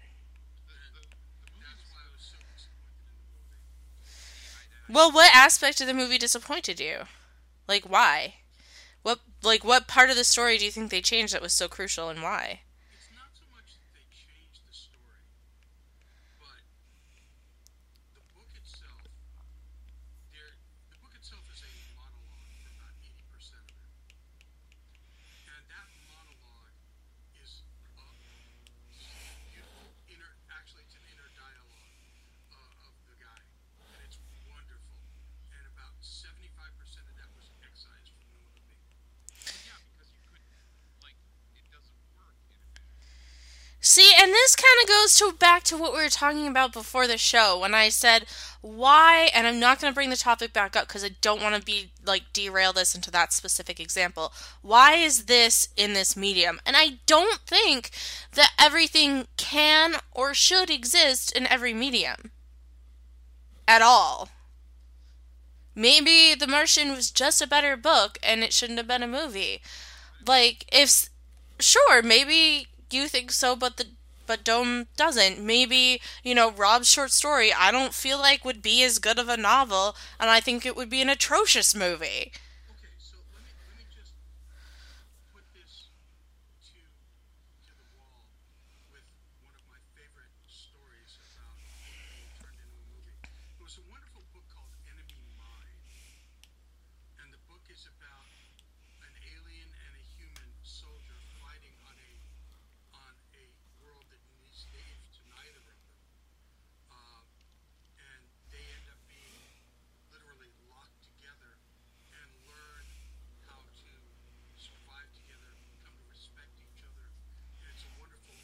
Well, 4.88 5.11
what 5.11 5.33
aspect 5.33 5.81
of 5.81 5.88
the 5.88 5.93
movie 5.93 6.17
disappointed 6.19 6.79
you? 6.79 7.07
Like 7.67 7.85
why? 7.85 8.35
What 9.03 9.21
like 9.43 9.63
what 9.63 9.88
part 9.88 10.09
of 10.11 10.17
the 10.17 10.23
story 10.25 10.57
do 10.57 10.65
you 10.65 10.71
think 10.71 10.91
they 10.91 11.01
changed 11.01 11.33
that 11.33 11.41
was 11.43 11.53
so 11.53 11.67
crucial, 11.69 12.09
and 12.09 12.21
why? 12.23 12.61
It's 12.93 13.09
not 13.15 13.31
so 13.35 13.43
much 13.51 13.77
that 13.79 13.91
they 13.93 14.05
changed 14.13 14.61
the 14.67 14.73
story, 14.75 15.23
but 16.39 16.61
the 18.15 18.21
book 18.35 18.49
itself. 18.55 19.01
There, 20.33 20.51
the 20.91 20.97
book 20.99 21.13
itself 21.15 21.43
is 21.53 21.61
a 21.63 21.71
monologue 21.95 22.45
for 22.59 22.67
about 22.69 22.93
eighty 23.01 23.23
percent 23.31 23.65
of 23.71 23.79
it, 23.79 24.13
and 25.47 25.63
that 25.71 25.88
monologue 26.05 26.75
is 27.41 27.63
a 27.73 28.11
beautiful 29.49 29.89
inner. 30.11 30.31
Actually, 30.53 30.85
it's 30.85 30.95
an 30.97 31.05
inner 31.09 31.29
dialogue 31.33 31.95
uh, 32.53 32.85
of 32.88 32.93
the 33.09 33.17
guy, 33.17 33.41
and 33.95 33.99
it's 34.05 34.19
wonderful. 34.45 34.93
And 35.49 35.63
about 35.73 35.95
seventy-five 36.03 36.73
percent 36.77 37.09
of 37.09 37.15
that 37.17 37.29
was 37.33 37.49
excised 37.65 38.13
from 38.13 38.29
the 38.29 38.38
movie. 38.38 38.67
Well, 39.49 39.57
yeah, 39.65 39.79
because 39.89 40.13
you 40.13 40.21
couldn't, 40.29 40.53
like, 41.01 41.17
it 41.57 41.65
doesn't 41.73 41.99
work 42.13 42.38
in 42.53 42.61
a 42.61 42.69
visual. 42.77 43.01
See, 43.81 44.13
and 44.21 44.29
this 44.41 44.55
kind 44.55 44.81
of 44.81 44.88
goes 44.88 45.13
to 45.15 45.31
back 45.38 45.61
to 45.61 45.77
what 45.77 45.93
we 45.93 45.99
were 45.99 46.09
talking 46.09 46.47
about 46.47 46.73
before 46.73 47.05
the 47.05 47.18
show 47.18 47.59
when 47.59 47.76
I 47.76 47.89
said 47.89 48.26
why, 48.61 49.30
and 49.35 49.45
I'm 49.45 49.59
not 49.59 49.80
going 49.80 49.91
to 49.91 49.95
bring 49.95 50.09
the 50.09 50.18
topic 50.18 50.51
back 50.51 50.76
up 50.76 50.88
because 50.88 51.03
I 51.03 51.09
don't 51.22 51.41
want 51.41 51.55
to 51.55 51.61
be 51.61 51.91
like 52.03 52.34
derail 52.34 52.73
this 52.73 52.95
into 52.95 53.11
that 53.11 53.34
specific 53.34 53.80
example. 53.80 54.34
Why 54.63 54.95
is 54.95 55.26
this 55.26 55.69
in 55.77 55.93
this 55.93 56.18
medium? 56.18 56.59
And 56.65 56.76
I 56.76 56.99
don't 57.05 57.39
think 57.41 57.91
that 58.34 58.51
everything 58.59 59.27
can 59.38 59.95
or 60.11 60.34
should 60.34 60.72
exist 60.72 61.35
in 61.35 61.45
every 61.45 61.73
medium 61.73 62.31
at 63.68 63.84
all. 63.84 64.30
Maybe 65.76 66.34
The 66.34 66.47
Martian 66.47 66.89
was 66.91 67.11
just 67.11 67.43
a 67.43 67.47
better 67.47 67.77
book 67.77 68.18
and 68.23 68.43
it 68.43 68.53
shouldn't 68.53 68.80
have 68.80 68.88
been 68.88 69.03
a 69.03 69.07
movie. 69.07 69.61
Like 70.26 70.65
if 70.72 71.09
sure, 71.59 72.01
maybe 72.01 72.68
you 72.89 73.07
think 73.07 73.31
so, 73.31 73.55
but 73.55 73.77
the 73.77 73.85
but 74.32 74.45
Dome 74.45 74.88
doesn't. 74.95 75.40
Maybe, 75.44 75.99
you 76.24 76.34
know, 76.34 76.52
Rob's 76.52 76.90
short 76.90 77.12
story 77.12 77.52
I 77.52 77.70
don't 77.70 77.94
feel 77.94 78.18
like 78.18 78.45
would 78.45 78.62
be 78.62 78.82
as 78.82 78.98
good 78.98 79.20
of 79.20 79.28
a 79.28 79.36
novel, 79.36 79.94
and 80.22 80.30
I 80.30 80.40
think 80.40 80.66
it 80.66 80.74
would 80.78 80.90
be 80.90 81.02
an 81.02 81.10
atrocious 81.10 81.76
movie. 81.76 82.32
Okay, 82.72 82.95
so 82.98 83.18
let 83.36 83.44
me 83.44 83.52
let 83.68 83.76
me 83.76 83.84
just 83.91 84.14
put 85.36 85.44
this 85.52 85.91
to 86.64 86.80
to 86.80 87.72
the 87.76 87.88
wall 87.99 88.24
with 88.95 89.03
one 89.44 89.52
of 89.52 89.64
my 89.68 89.84
favorite 89.99 90.32
stories 90.48 91.12
about 91.20 91.60
being 91.91 92.32
turned 92.40 92.56
into 92.56 92.72
a 92.72 92.88
movie. 92.88 93.20
It 93.60 93.60
was 93.60 93.76
a 93.76 93.86
wonderful 93.91 94.24
book 94.32 94.48
called 94.56 94.72
Enemy 94.88 95.20
Mine, 95.36 95.76
and 97.20 97.28
the 97.36 97.41
book 97.52 97.64
is 97.68 97.84
about 97.84 98.28
an 99.03 99.14
alien 99.36 99.70
and 99.70 99.94
a 99.99 100.03
human 100.16 100.49
soldier 100.64 101.20
fighting 101.44 101.76
on 101.84 101.95
a 101.99 102.12
on 102.95 103.14
a 103.36 103.44
world 103.84 104.06
that 104.12 104.22
needs 104.40 104.68
names 104.76 105.08
to 105.16 105.22
neither 105.32 105.60
of 105.60 105.66
them. 105.68 105.82
Um, 106.91 107.26
and 107.98 108.22
they 108.52 108.64
end 108.76 108.88
up 108.91 109.02
being 109.08 109.40
literally 110.12 110.52
locked 110.72 111.02
together 111.03 111.52
and 112.14 112.28
learn 112.48 112.86
how 113.48 113.60
to 113.64 113.90
survive 114.60 115.10
together, 115.16 115.52
come 115.84 115.95
to 115.95 116.06
respect 116.12 116.52
each 116.62 116.82
other. 116.86 117.08
And 117.64 117.68
it's 117.72 117.84
a 117.88 117.94
wonderful, 117.99 118.38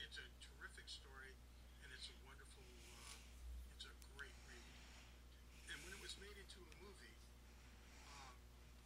it's 0.00 0.18
a 0.20 0.26
terrific 0.44 0.86
story, 0.88 1.32
and 1.84 1.88
it's 1.94 2.08
a 2.12 2.16
wonderful, 2.24 2.66
uh, 2.94 3.72
it's 3.74 3.86
a 3.88 3.94
great 4.16 4.36
read. 4.48 4.68
And 5.72 5.76
when 5.84 5.92
it 5.96 6.00
was 6.02 6.14
made 6.20 6.36
into 6.36 6.58
a 6.62 6.70
movie, 6.84 7.16
um, 8.04 8.36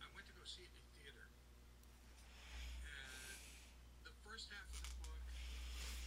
I 0.03 0.07
went 0.15 0.27
to 0.31 0.35
go 0.37 0.45
see 0.47 0.65
it 0.67 0.73
in 0.75 0.87
theater. 0.99 1.27
And 2.87 3.39
the 4.05 4.15
first 4.27 4.51
half 4.51 4.67
of 4.75 4.81
the 4.83 4.95
book 5.05 5.23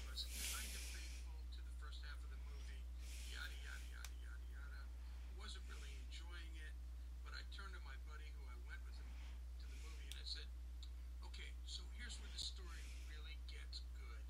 was 0.07 0.26
kind 0.52 0.72
of 0.76 0.84
faithful 0.91 1.38
to 1.56 1.60
the 1.64 1.76
first 1.80 2.02
half 2.03 2.19
of 2.22 2.30
the 2.32 2.41
movie. 2.48 2.82
Yada 3.32 3.57
yada 3.64 3.86
yada 3.91 4.14
yada 4.22 4.45
yada. 4.52 4.82
Wasn't 5.40 5.64
really 5.72 5.94
enjoying 6.10 6.53
it, 6.61 6.76
but 7.23 7.34
I 7.34 7.41
turned 7.56 7.73
to 7.73 7.82
my 7.88 7.95
buddy 8.07 8.28
who 8.36 8.44
I 8.52 8.57
went 8.68 8.82
with 8.86 8.98
him 8.99 9.10
to 9.61 9.65
the 9.72 9.80
movie 9.82 10.07
and 10.11 10.18
I 10.19 10.28
said, 10.28 10.48
"Okay, 11.32 11.49
so 11.65 11.82
here's 11.98 12.19
where 12.19 12.32
the 12.32 12.41
story 12.41 12.84
really 13.10 13.38
gets 13.49 13.82
good." 13.95 14.22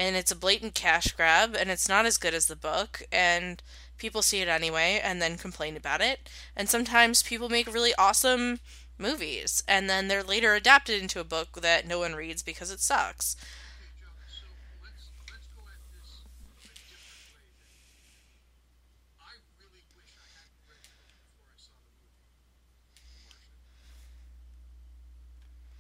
and 0.01 0.17
it's 0.17 0.33
a 0.33 0.37
blatant 0.37 0.75
cash 0.75 1.13
grab, 1.13 1.55
and 1.55 1.71
it's 1.71 1.89
not 1.89 2.07
as 2.07 2.17
good 2.19 2.35
as 2.35 2.47
the 2.47 2.57
book, 2.57 3.03
and 3.13 3.63
people 3.99 4.23
see 4.23 4.41
it 4.41 4.49
anyway 4.49 5.01
and 5.03 5.21
then 5.21 5.37
complain 5.39 5.77
about 5.77 6.01
it. 6.01 6.29
And 6.57 6.69
sometimes 6.69 7.23
people 7.23 7.49
make 7.51 7.73
really 7.73 7.95
awesome 7.99 8.61
movies, 8.99 9.63
and 9.69 9.89
then 9.91 10.09
they're 10.09 10.23
later 10.23 10.55
adapted 10.55 11.01
into 11.03 11.21
a 11.21 11.25
book 11.25 11.61
that 11.61 11.87
no 11.87 11.99
one 11.99 12.15
reads 12.15 12.43
because 12.43 12.71
it 12.71 12.81
sucks. 12.81 13.37
Okay, 13.77 13.91
Joe. 14.01 14.13
So 14.29 14.47
let's 14.85 15.11
let's 15.31 15.47
go 15.55 15.63
at 15.69 15.81
this 15.93 16.25
a 16.65 16.71
different 16.89 17.25
way. 17.35 17.47
Then 19.15 19.25
I 19.25 19.35
really 19.61 19.85
wish 19.97 20.13
I 20.17 20.27
hadn't 20.37 20.65
read 20.69 20.83
the 20.85 20.97
book 21.01 21.13
before 21.25 21.49
I 21.51 21.59
saw 21.61 21.77
the 21.81 21.93
movie. 22.01 22.25
The 23.57 23.85
Martian. 23.85 24.17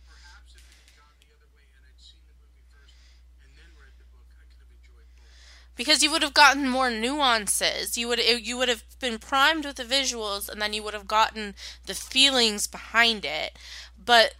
Perhaps 0.06 0.50
if 0.56 0.64
it 0.68 0.76
had 0.76 0.92
gone 0.98 1.16
the 1.24 1.30
other 1.36 1.50
way 1.56 1.64
and 1.72 1.82
I'd 1.88 2.00
seen 2.00 2.20
the 2.28 2.36
movie 2.40 2.64
first 2.70 2.94
and 3.42 3.50
then 3.56 3.70
read 3.80 3.94
the 4.00 4.08
book, 4.12 4.28
I 4.36 4.44
could 4.50 4.60
have 4.64 4.72
enjoyed 4.76 5.08
both. 5.16 5.34
Because 5.80 6.02
you 6.02 6.10
would 6.10 6.20
have 6.20 6.34
gotten 6.34 6.68
more 6.68 6.90
nuances. 6.90 7.96
You 7.96 8.06
would 8.08 8.20
you 8.20 8.58
would 8.58 8.68
have 8.68 8.84
been 9.00 9.18
primed 9.18 9.64
with 9.64 9.76
the 9.76 9.82
visuals, 9.82 10.46
and 10.46 10.60
then 10.60 10.74
you 10.74 10.82
would 10.82 10.92
have 10.92 11.08
gotten 11.08 11.54
the 11.86 11.94
feelings 11.94 12.66
behind 12.66 13.24
it. 13.24 13.58
But 13.96 14.34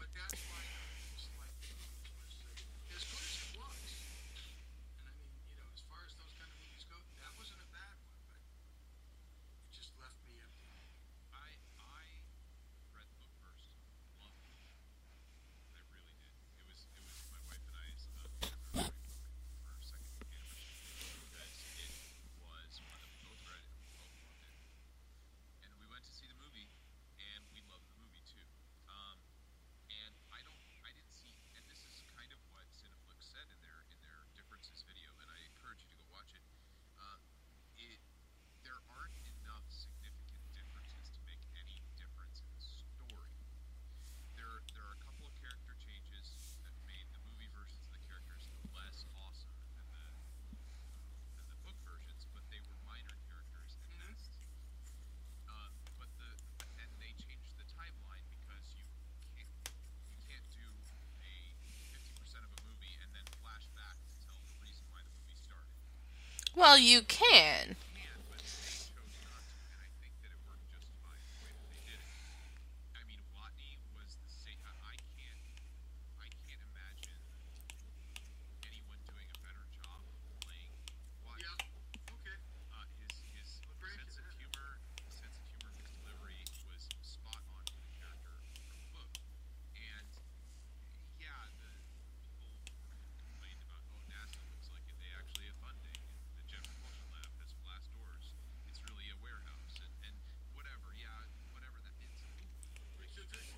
Well, 66.60 66.76
you 66.78 67.00
can. 67.00 67.74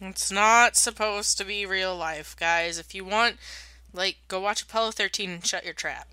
It's 0.04 0.32
not 0.32 0.74
supposed 0.74 1.38
to 1.38 1.44
be 1.44 1.64
real 1.64 1.96
life, 1.96 2.34
guys. 2.36 2.76
If 2.76 2.92
you 2.92 3.04
want, 3.04 3.36
like, 3.92 4.16
go 4.26 4.40
watch 4.40 4.62
Apollo 4.62 4.92
13 4.92 5.30
and 5.30 5.46
shut 5.46 5.64
your 5.64 5.74
trap. 5.74 6.08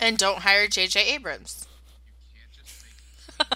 And 0.00 0.16
don't 0.16 0.38
hire 0.38 0.66
J.J. 0.66 1.14
Abrams. 1.14 1.66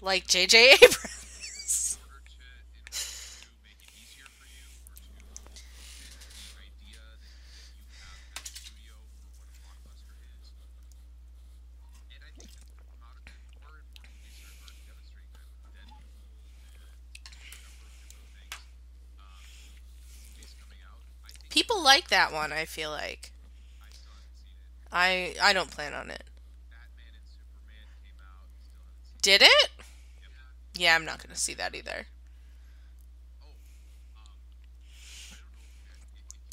like 0.00 0.28
J.J. 0.28 0.74
Abrams. 0.74 1.15
like 21.96 22.08
that 22.08 22.30
one, 22.30 22.52
I 22.52 22.66
feel 22.66 22.90
like. 22.90 23.32
I 24.92 25.34
I 25.42 25.54
don't 25.54 25.70
plan 25.70 25.94
on 25.94 26.10
it. 26.10 26.24
Did 29.22 29.40
it? 29.42 29.70
Yeah, 30.74 30.94
I'm 30.94 31.06
not 31.06 31.22
going 31.22 31.34
to 31.34 31.40
see 31.40 31.54
that 31.54 31.74
either. 31.74 32.06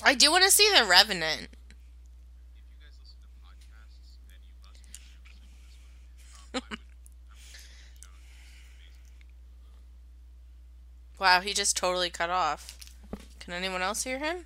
I 0.01 0.13
do 0.15 0.31
want 0.31 0.45
to 0.45 0.51
see 0.51 0.71
The 0.73 0.85
Revenant. 0.85 1.49
wow, 11.19 11.41
he 11.41 11.53
just 11.53 11.75
totally 11.75 12.09
cut 12.09 12.29
off. 12.29 12.77
Can 13.39 13.51
anyone 13.53 13.81
else 13.81 14.03
hear 14.03 14.19
him? 14.19 14.45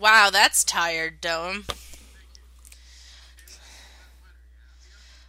Wow, 0.00 0.30
that's 0.32 0.64
tired, 0.64 1.20
Dome. 1.20 1.66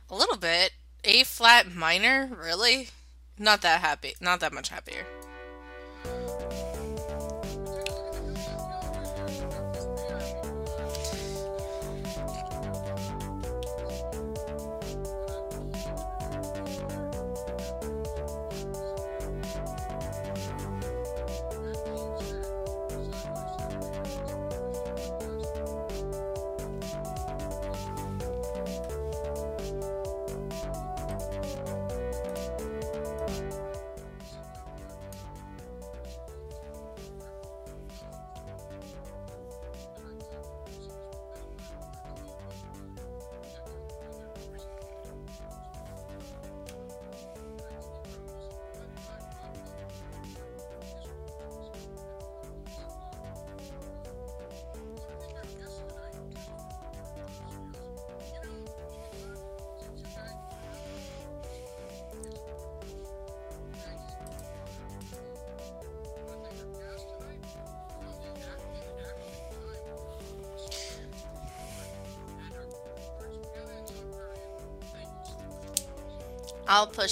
A 0.10 0.16
little 0.16 0.38
bit. 0.38 0.72
A 1.04 1.26
flat 1.26 1.70
minor? 1.70 2.30
Really? 2.34 2.88
Not 3.38 3.62
that 3.64 3.82
happy. 3.82 4.14
Not 4.22 4.40
that 4.40 4.54
much 4.54 4.70
happier. 4.70 5.06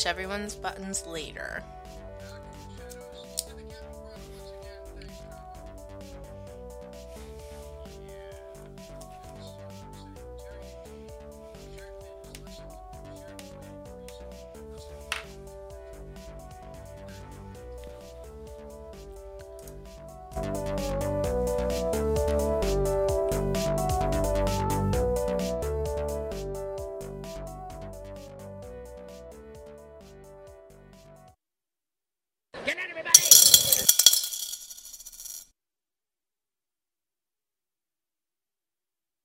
everyone's 0.06 0.56
buttons 0.56 1.06
later. 1.06 1.64